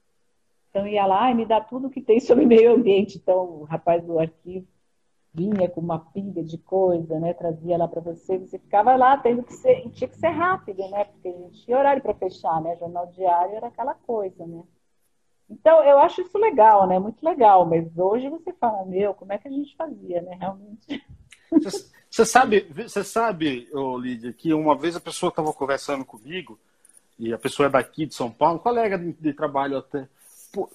[0.70, 3.18] Então ia lá e me dá tudo que tem sobre meio ambiente.
[3.18, 4.68] Então o rapaz do arquivo
[5.38, 7.34] vinha com uma pilha de coisa, né?
[7.36, 11.06] Trazia lá para você, você ficava lá tendo que ser, tinha que ser rápido, né?
[11.06, 12.76] Porque a gente tinha horário para fechar, né?
[12.78, 14.64] Jornal diário era aquela coisa, né?
[15.48, 16.98] Então, eu acho isso legal, né?
[16.98, 20.36] Muito legal, mas hoje você fala, meu, como é que a gente fazia, né?
[20.40, 21.06] Realmente.
[22.10, 23.70] Você sabe, você sabe,
[24.02, 26.58] Lídia, que uma vez a pessoa estava conversando comigo,
[27.20, 30.08] e a pessoa é daqui de São Paulo, colega de, de trabalho até.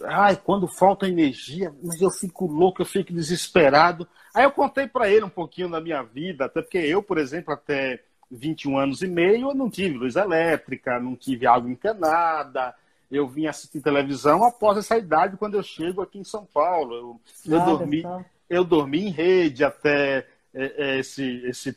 [0.05, 4.07] Ai, quando falta energia, mas eu fico louco, eu fico desesperado.
[4.35, 7.53] Aí eu contei para ele um pouquinho da minha vida, até porque eu, por exemplo,
[7.53, 12.75] até 21 anos e meio, eu não tive luz elétrica, não tive água encanada.
[13.11, 16.95] Eu vim assistir televisão após essa idade, quando eu chego aqui em São Paulo.
[16.95, 18.03] Eu, eu dormi,
[18.49, 21.77] eu dormi em rede até é, é, esse, esse,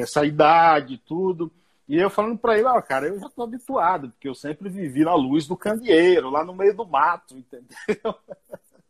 [0.00, 1.50] essa idade tudo.
[1.88, 5.04] E eu falando para ele, ó, cara, eu já tô habituado, porque eu sempre vivi
[5.04, 8.14] na luz do candeeiro, lá no meio do mato, entendeu?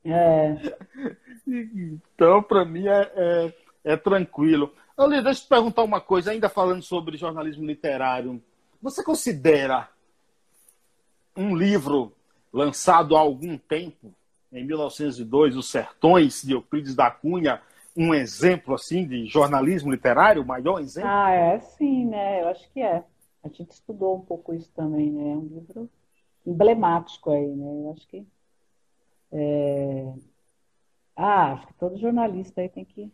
[0.04, 0.56] É.
[1.46, 4.72] Então, para mim, é, é, é tranquilo.
[4.96, 8.42] Ali, deixa eu te perguntar uma coisa, ainda falando sobre jornalismo literário.
[8.80, 9.88] Você considera
[11.36, 12.12] um livro
[12.50, 14.14] lançado há algum tempo,
[14.50, 17.60] em 1902, Os Sertões, de Euclides da Cunha,
[17.96, 21.08] um exemplo assim de jornalismo literário, o maior exemplo?
[21.10, 22.42] Ah, é sim, né?
[22.42, 23.02] Eu acho que é.
[23.42, 25.32] A gente estudou um pouco isso também, né?
[25.32, 25.90] É um livro
[26.44, 27.66] emblemático aí, né?
[27.66, 28.26] Eu acho que.
[29.32, 30.12] É...
[31.16, 33.10] Ah, acho que todo jornalista aí tem que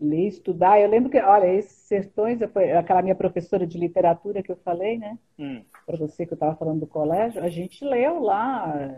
[0.00, 0.80] ler, estudar.
[0.80, 4.98] Eu lembro que, olha, esses sertões, foi aquela minha professora de literatura que eu falei,
[4.98, 5.16] né?
[5.38, 5.62] Hum.
[5.86, 8.90] Para você que eu estava falando do colégio, a gente leu lá,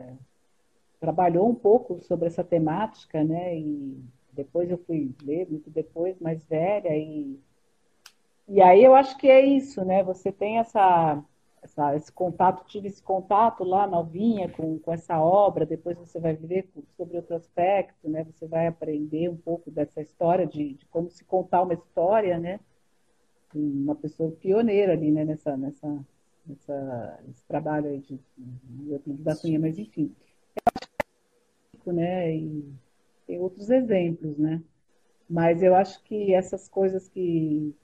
[0.98, 3.58] trabalhou um pouco sobre essa temática, né?
[3.58, 4.02] E
[4.34, 7.38] depois eu fui ler, muito depois, mais velha, e,
[8.48, 10.02] e aí eu acho que é isso, né?
[10.02, 11.22] Você tem essa,
[11.62, 16.34] essa, esse contato, tive esse contato lá novinha com, com essa obra, depois você vai
[16.34, 18.22] ver sobre outro aspecto, né?
[18.24, 22.60] Você vai aprender um pouco dessa história, de, de como se contar uma história, né?
[23.54, 25.24] Uma pessoa pioneira ali, né?
[25.24, 26.06] Nessa, nessa,
[26.46, 30.14] nessa, nesse trabalho aí de, de, de da Cunha, mas enfim.
[30.54, 32.36] Eu acho que é né?
[32.36, 32.74] E,
[33.26, 34.62] tem outros exemplos, né?
[35.28, 37.74] Mas eu acho que essas coisas que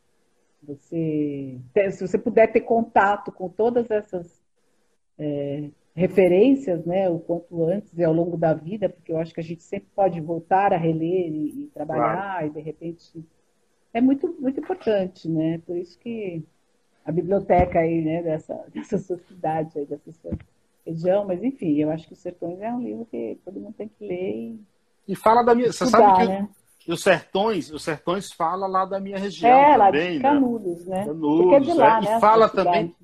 [0.63, 1.59] você.
[1.91, 4.41] Se você puder ter contato com todas essas
[5.19, 9.41] é, referências, né, o quanto antes e ao longo da vida, porque eu acho que
[9.41, 12.47] a gente sempre pode voltar a reler e, e trabalhar, claro.
[12.47, 13.25] e de repente.
[13.93, 15.59] É muito, muito importante, né?
[15.67, 16.45] Por isso que
[17.05, 20.31] a biblioteca aí, né, dessa, dessa sociedade, aí, dessa
[20.87, 23.89] região, mas enfim, eu acho que Os Sertões é um livro que todo mundo tem
[23.89, 24.61] que ler e
[25.11, 25.73] e fala da minha.
[25.73, 26.49] Você sabe que né?
[26.87, 29.51] os sertões, os sertões fala lá da minha região.
[29.51, 30.99] É, lá também, de Canudos, né?
[30.99, 31.07] né?
[31.07, 32.01] Canudos, é de lá, é.
[32.01, 32.17] né?
[32.17, 32.95] E fala também.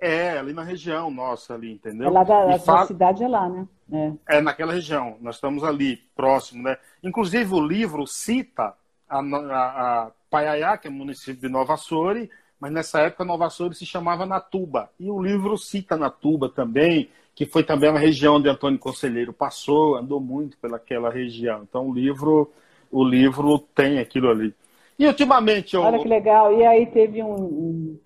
[0.00, 2.08] É, ali na região nossa, ali, entendeu?
[2.08, 2.86] É lá da, fala...
[2.86, 3.68] cidade é lá, né?
[3.92, 4.36] É.
[4.36, 4.40] é.
[4.40, 5.16] naquela região.
[5.20, 6.76] Nós estamos ali, próximo, né?
[7.02, 8.74] Inclusive, o livro cita
[9.08, 12.28] a, a, a Paiaiá, que é município de Nova Açores,
[12.58, 14.90] mas nessa época Nova Açores se chamava Natuba.
[14.98, 17.08] E o livro cita Natuba também,
[17.38, 21.62] que foi também uma região onde Antônio Conselheiro passou, andou muito pelaquela região.
[21.62, 22.50] Então o livro,
[22.90, 24.52] o livro tem aquilo ali.
[24.98, 25.82] E ultimamente eu...
[25.82, 26.52] Olha que legal.
[26.52, 27.96] E aí teve um,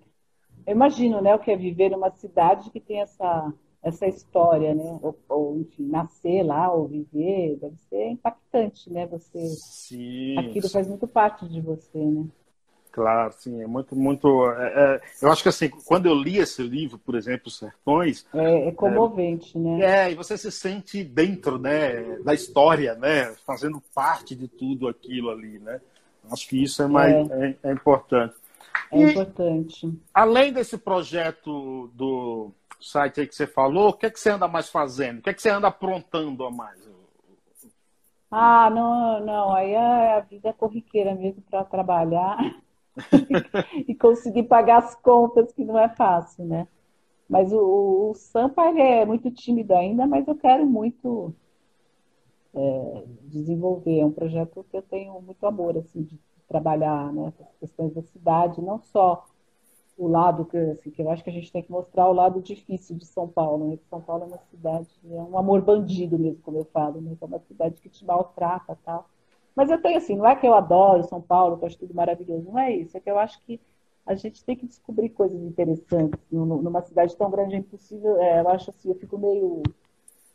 [0.67, 4.97] eu imagino, né, o que é viver numa cidade que tem essa essa história, né?
[5.01, 9.05] Ou, ou, enfim, nascer lá ou viver, deve ser impactante, né?
[9.07, 10.73] Você, sim, aquilo sim.
[10.73, 12.25] faz muito parte de você, né?
[12.93, 14.51] Claro, sim, é muito, muito.
[14.51, 18.23] É, é, eu acho que assim, quando eu li esse livro, por exemplo, Sertões.
[18.31, 19.81] É, é comovente, é, né?
[19.81, 25.31] É, e você se sente dentro, né, da história, né, fazendo parte de tudo aquilo
[25.31, 25.81] ali, né?
[26.31, 28.35] Acho que isso é mais é, é importante.
[28.91, 29.91] É e, importante.
[30.13, 34.47] Além desse projeto do site aí que você falou, o que é que você anda
[34.47, 35.17] mais fazendo?
[35.17, 36.79] O que é que você anda aprontando a mais?
[38.29, 42.37] Ah, não, não, aí é a vida corriqueira mesmo para trabalhar.
[43.87, 46.67] e conseguir pagar as contas, que não é fácil, né?
[47.27, 51.33] Mas o, o Sampa é muito tímido ainda, mas eu quero muito
[52.53, 53.99] é, desenvolver.
[53.99, 57.33] É um projeto que eu tenho muito amor, assim, de trabalhar, né?
[57.39, 59.25] As questões da cidade, não só
[59.97, 62.41] o lado que, assim, que eu acho que a gente tem que mostrar o lado
[62.41, 63.79] difícil de São Paulo, né?
[63.89, 67.15] São Paulo é uma cidade, é um amor bandido mesmo, como eu falo, né?
[67.19, 69.09] É uma cidade que te maltrata, tal.
[69.55, 71.93] Mas eu tenho assim, não é que eu adoro São Paulo, que eu acho tudo
[71.93, 72.97] maravilhoso, não é isso.
[72.97, 73.59] É que eu acho que
[74.05, 76.19] a gente tem que descobrir coisas interessantes.
[76.31, 78.17] Numa cidade tão grande é impossível.
[78.21, 79.63] É, eu acho assim, eu fico meio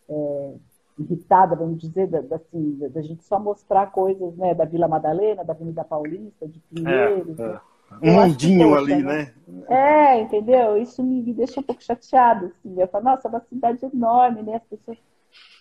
[0.09, 0.53] é,
[0.99, 5.53] irritada, vamos dizer, da, assim, da, gente só mostrar coisas né, da Vila Madalena, da
[5.53, 7.39] Avenida Paulista, de Pinheiros.
[7.39, 7.61] É, é.
[8.03, 9.33] Um mundinho ali, né?
[9.67, 10.77] É, entendeu?
[10.77, 12.47] Isso me, me deixa um pouco chateado.
[12.47, 12.81] Assim.
[12.81, 14.57] Eu falo, nossa, é uma cidade enorme, né?
[14.57, 14.99] As pessoas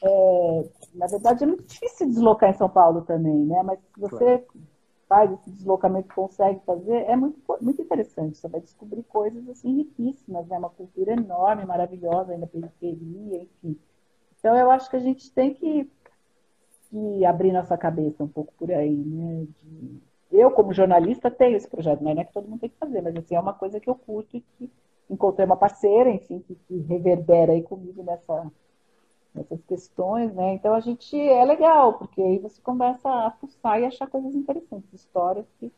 [0.03, 3.63] é, na verdade, é muito difícil deslocar em São Paulo também, né?
[3.63, 4.67] Mas se você claro.
[5.07, 8.37] faz esse deslocamento, consegue fazer, é muito, muito interessante.
[8.37, 10.57] Você vai descobrir coisas assim riquíssimas, né?
[10.57, 13.79] Uma cultura enorme, maravilhosa aí na periferia, enfim.
[14.39, 15.89] Então, eu acho que a gente tem que,
[16.89, 19.47] que abrir nossa cabeça um pouco por aí, né?
[19.63, 20.07] De...
[20.29, 23.15] Eu, como jornalista, tenho esse projeto, não é que todo mundo tem que fazer, mas
[23.15, 24.69] assim, é uma coisa que eu curto e que
[25.09, 28.51] encontrei uma parceira, enfim, que, que reverbera aí comigo nessa
[29.39, 30.53] essas questões, né?
[30.53, 34.93] Então a gente é legal, porque aí você começa a fuçar e achar coisas interessantes,
[34.93, 35.71] histórias que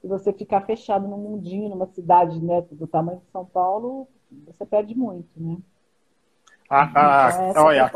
[0.00, 4.06] se você ficar fechado num mundinho, numa cidade né, do tamanho de São Paulo,
[4.46, 5.56] você perde muito, né?
[6.68, 6.82] A,
[7.26, 7.90] a, então, olha,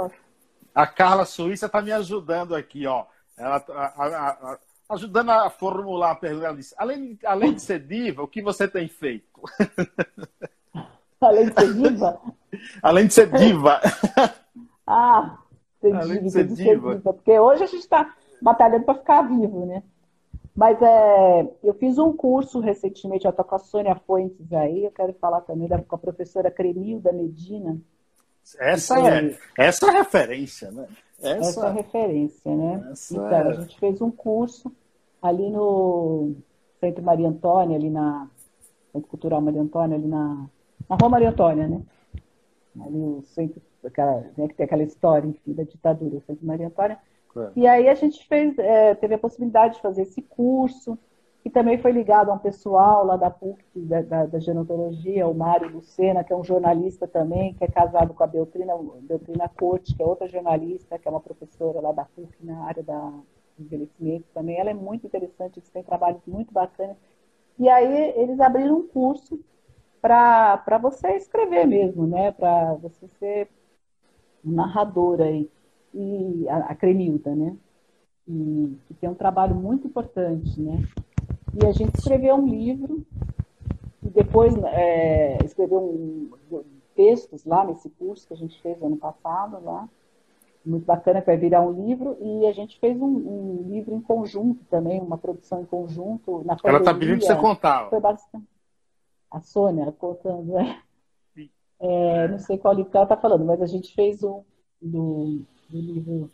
[0.75, 3.05] a Carla Suíça está me ajudando aqui, ó.
[3.37, 4.59] Ela, a, a,
[4.91, 6.57] ajudando a formular a pergunta.
[6.77, 9.41] Além, além de ser diva, o que você tem feito?
[11.21, 12.21] Além de ser diva?
[12.83, 13.81] além de ser diva.
[14.91, 15.39] ah,
[15.81, 16.97] ser além diva, de ser diva.
[16.97, 17.13] diva.
[17.13, 19.83] Porque hoje a gente está batalhando para ficar vivo, né?
[20.55, 24.91] Mas é, eu fiz um curso recentemente, eu estou com a Sônia Fuentes aí, eu
[24.91, 27.79] quero falar também da, com a professora Cremilda Medina.
[28.59, 30.89] Essa é, essa é a referência, né?
[31.23, 32.93] Essa, essa é a referência, né?
[33.11, 33.49] Então, é...
[33.49, 34.73] a gente fez um curso
[35.23, 36.35] ali no
[36.81, 38.29] Centro Maria Antônia, ali na
[38.93, 40.47] Centro Cultural Maria Antônia, ali na,
[40.89, 41.81] na Rua Maria Antônia, né?
[42.85, 46.69] Ali o centro, aquela, né, que tem aquela história, enfim, da ditadura, o Centro Maria
[46.69, 46.99] Antônia.
[47.37, 47.51] É.
[47.57, 50.99] E aí a gente fez, é, teve a possibilidade de fazer esse curso,
[51.43, 55.35] que também foi ligado a um pessoal lá da PUC, da, da, da genotologia, o
[55.35, 59.95] Mário Lucena, que é um jornalista também, que é casado com a Beltrina, Beltrina Corte,
[59.95, 63.13] que é outra jornalista, que é uma professora lá da PUC na área da
[63.59, 64.59] envelhecimento também.
[64.59, 66.97] Ela é muito interessante, eles têm trabalhos muito bacanas.
[67.59, 69.41] E aí eles abriram um curso
[70.01, 72.33] para você escrever mesmo, né?
[72.33, 73.49] Para você ser
[74.45, 75.49] um narrador aí.
[75.93, 77.57] E a, a Cremilda, né?
[78.29, 80.85] E, que tem um trabalho muito importante, né?
[81.55, 83.05] E a gente escreveu um livro,
[84.03, 86.31] e depois é, escreveu um,
[86.95, 89.89] textos lá nesse curso que a gente fez ano passado, lá,
[90.65, 94.01] muito bacana, que vai virar um livro, e a gente fez um, um livro em
[94.01, 96.43] conjunto também, uma produção em conjunto.
[96.45, 97.89] Na Ela está pedindo que você contar.
[97.89, 98.47] Foi bastante.
[99.31, 100.79] A Sônia contando, é.
[101.81, 102.29] É.
[102.29, 104.43] Não sei qual livro que ela está falando, mas a gente fez um
[104.81, 106.31] do, do livro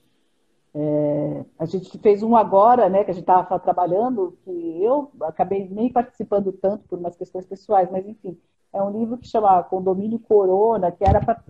[0.78, 5.66] é, a gente fez um agora, né, que a gente estava trabalhando, que eu acabei
[5.70, 8.38] nem participando tanto por umas questões pessoais, mas enfim,
[8.74, 11.40] é um livro que chama Condomínio Corona, que era para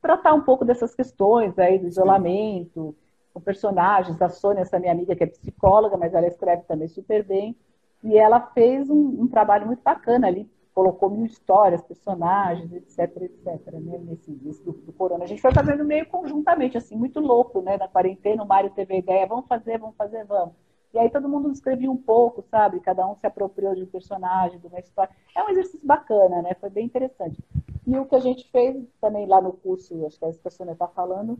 [0.00, 2.94] tratar um pouco dessas questões aí do isolamento,
[3.34, 7.24] com personagens, a Sônia, essa minha amiga que é psicóloga, mas ela escreve também super
[7.24, 7.56] bem,
[8.04, 13.72] e ela fez um, um trabalho muito bacana ali, colocou mil histórias, personagens, etc, etc,
[13.80, 15.24] né, nesse, nesse do, do, Corona.
[15.24, 18.92] A gente foi fazendo meio conjuntamente, assim, muito louco, né, na quarentena, o Mário teve
[18.92, 20.54] a ideia, vamos fazer, vamos fazer, vamos.
[20.92, 22.80] E aí todo mundo escrevia um pouco, sabe?
[22.80, 25.10] Cada um se apropriou de um personagem, de uma história.
[25.34, 26.54] É um exercício bacana, né?
[26.60, 27.42] Foi bem interessante.
[27.86, 30.88] E o que a gente fez também lá no curso, acho que a Sônia está
[30.88, 31.38] falando,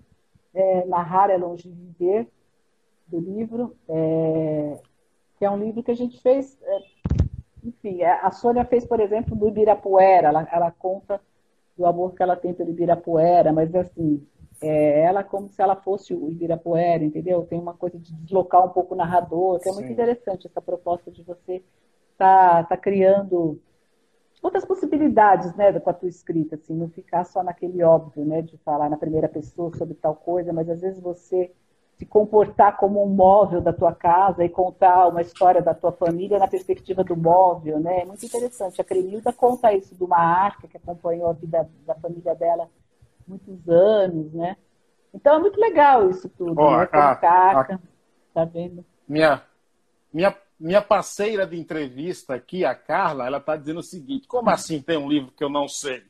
[0.55, 2.27] é, Narrar é Longe de Viver,
[3.07, 4.81] do livro, é,
[5.39, 6.79] que é um livro que a gente fez é,
[7.67, 11.21] enfim, é, a Sônia fez, por exemplo, do Ibirapuera, ela, ela conta
[11.77, 14.27] do amor que ela tem pelo Ibirapuera, mas assim,
[14.63, 17.45] é, ela como se ela fosse o Ibirapuera, entendeu?
[17.45, 21.11] Tem uma coisa de deslocar um pouco o narrador, que é muito interessante essa proposta
[21.11, 21.63] de você
[22.13, 23.61] estar tá, tá criando
[24.43, 28.57] outras possibilidades, né, com a tua escrita, assim, não ficar só naquele óbvio, né, de
[28.59, 31.51] falar na primeira pessoa sobre tal coisa, mas às vezes você
[31.97, 36.39] se comportar como um móvel da tua casa e contar uma história da tua família
[36.39, 38.03] na perspectiva do móvel, né?
[38.03, 38.81] É muito interessante.
[38.81, 42.69] A Cremilda conta isso de uma arca que acompanhou a vida da família dela
[43.27, 44.57] muitos anos, né?
[45.13, 46.83] Então é muito legal isso tudo, oh, né?
[46.83, 47.81] a, caca, a,
[48.35, 48.85] tá vendo?
[49.09, 49.43] Minha,
[50.13, 54.83] minha, minha parceira de entrevista aqui, a Carla, ela está dizendo o seguinte: como assim
[54.83, 56.05] tem um livro que eu não sei?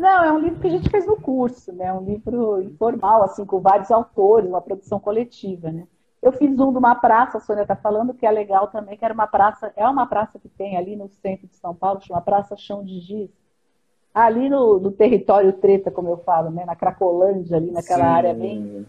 [0.00, 1.92] Não, é um livro que a gente fez no curso, né?
[1.92, 5.86] Um livro informal, assim, com vários autores, uma produção coletiva, né?
[6.22, 9.04] Eu fiz um de uma praça, a Sônia está falando, que é legal também, que
[9.04, 12.22] era uma praça, é uma praça que tem ali no centro de São Paulo, chama
[12.22, 13.30] Praça Chão de Giz.
[14.14, 16.64] Ali no, no território treta, como eu falo, né?
[16.64, 18.10] Na Cracolândia, ali naquela Sim.
[18.10, 18.86] área bem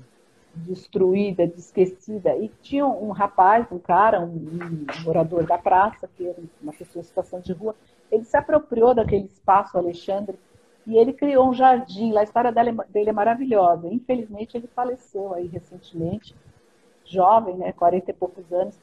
[0.55, 2.37] destruída, esquecida.
[2.37, 7.01] E tinha um rapaz, um cara, um, um morador da praça, que era uma pessoa
[7.01, 7.75] em situação de rua,
[8.09, 10.39] ele se apropriou daquele espaço, Alexandre,
[10.85, 13.87] e ele criou um jardim, lá a história dele, dele é maravilhosa.
[13.87, 16.35] Infelizmente, ele faleceu aí recentemente,
[17.05, 18.79] jovem, né, 40 e poucos anos.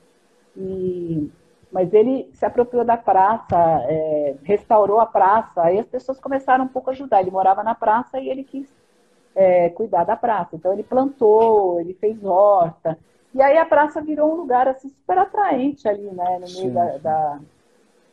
[0.56, 1.30] E...
[1.70, 3.56] Mas ele se apropriou da praça,
[3.88, 7.20] é, restaurou a praça, aí as pessoas começaram um pouco a ajudar.
[7.20, 8.72] Ele morava na praça e ele quis
[9.34, 10.56] é, cuidar da praça.
[10.56, 12.98] Então ele plantou, ele fez horta.
[13.34, 16.38] E aí a praça virou um lugar assim, super atraente ali, né?
[16.38, 17.40] No meio da, da,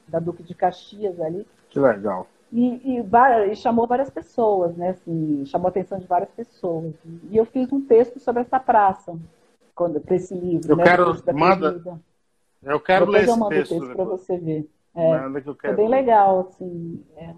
[0.10, 1.48] da Duque de Caxias ali.
[1.70, 2.28] Que legal.
[2.58, 4.92] E, e, e, chamou várias pessoas, né?
[4.92, 6.94] Assim, chamou a atenção de várias pessoas.
[7.30, 9.14] E eu fiz um texto sobre essa praça,
[9.76, 10.72] para esse livro.
[10.72, 10.86] Eu né?
[10.86, 12.00] quero, manda,
[12.64, 13.82] eu quero depois ler eu mando esse texto.
[13.82, 14.70] texto para você ver.
[14.96, 17.04] É, que é bem legal, assim.
[17.18, 17.36] É,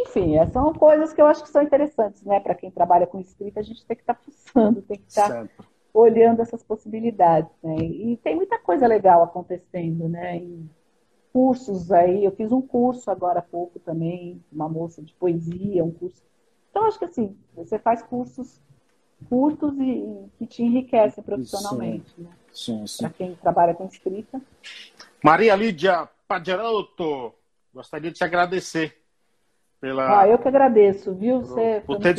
[0.00, 2.40] enfim, é, são coisas que eu acho que são interessantes, né?
[2.40, 5.28] Para quem trabalha com escrita, a gente tem que estar tá fuçando, tem que estar
[5.28, 5.64] tá
[5.94, 7.76] olhando essas possibilidades, né?
[7.76, 10.38] E tem muita coisa legal acontecendo, né?
[10.38, 10.68] E,
[11.32, 15.90] cursos aí, eu fiz um curso agora há pouco também, uma moça de poesia, um
[15.90, 16.22] curso.
[16.70, 18.60] Então, acho que assim, você faz cursos
[19.28, 22.12] curtos e, que te enriquecem profissionalmente.
[22.14, 22.30] Sim, né?
[22.52, 23.04] sim, sim.
[23.04, 24.40] Para quem trabalha com escrita.
[25.22, 27.32] Maria Lídia Padgeroto,
[27.72, 29.00] gostaria de te agradecer
[29.80, 30.20] pela.
[30.20, 31.40] Ah, eu que agradeço, viu?
[31.40, 32.14] Você por, ter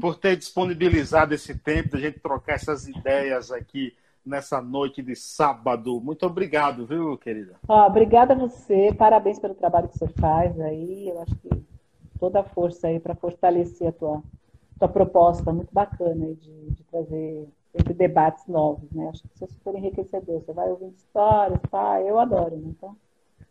[0.00, 5.14] por ter disponibilizado esse tempo de a gente trocar essas ideias aqui nessa noite de
[5.14, 6.00] sábado.
[6.00, 7.54] Muito obrigado, viu, querida?
[7.68, 11.08] Ah, obrigada a você, parabéns pelo trabalho que você faz aí.
[11.08, 11.48] Eu acho que
[12.18, 14.22] toda a força aí para fortalecer a tua,
[14.78, 19.08] tua proposta, muito bacana aí de, de trazer sempre debates novos, né?
[19.08, 20.40] Acho que isso é super enriquecedor.
[20.40, 22.00] Você vai ouvindo histórias, tá?
[22.02, 22.68] Eu adoro, né?
[22.68, 22.96] Então,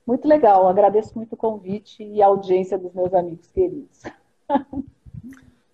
[0.05, 0.67] muito legal.
[0.67, 4.03] agradeço muito o convite e a audiência dos meus amigos queridos.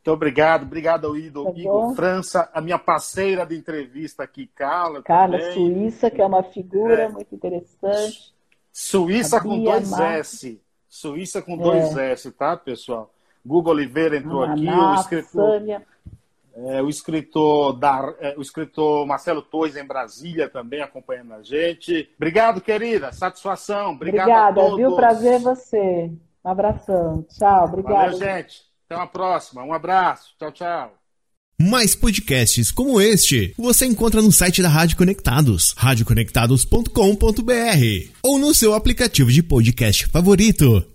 [0.02, 5.04] Muito obrigado, obrigado ao Igor, tá Igor França, a minha parceira de entrevista aqui, Carla.
[5.04, 5.54] Carla também.
[5.54, 7.08] Suíça, que é uma figura é.
[7.08, 8.34] muito interessante.
[8.74, 10.60] Suíça com dois S.
[10.90, 12.14] Suíça com dois é.
[12.14, 13.14] S, tá, pessoal?
[13.46, 15.62] Google Oliveira entrou aqui, o escritor.
[16.54, 22.10] É, o escritor da, é, o escritor Marcelo Torres em Brasília também acompanhando a gente.
[22.18, 23.12] Obrigado, querida.
[23.14, 23.92] Satisfação.
[23.92, 24.78] Obrigado Obrigada, a todos.
[24.78, 24.96] viu?
[24.96, 26.12] Prazer você.
[26.44, 27.24] Um abração.
[27.30, 27.66] Tchau.
[27.66, 27.94] Obrigado.
[27.94, 28.71] Valeu, gente.
[28.92, 29.64] Até uma próxima.
[29.64, 30.32] Um abraço.
[30.38, 30.94] Tchau, tchau.
[31.58, 38.74] Mais podcasts como este você encontra no site da Rádio Conectados, radioconectados.com.br ou no seu
[38.74, 40.91] aplicativo de podcast favorito.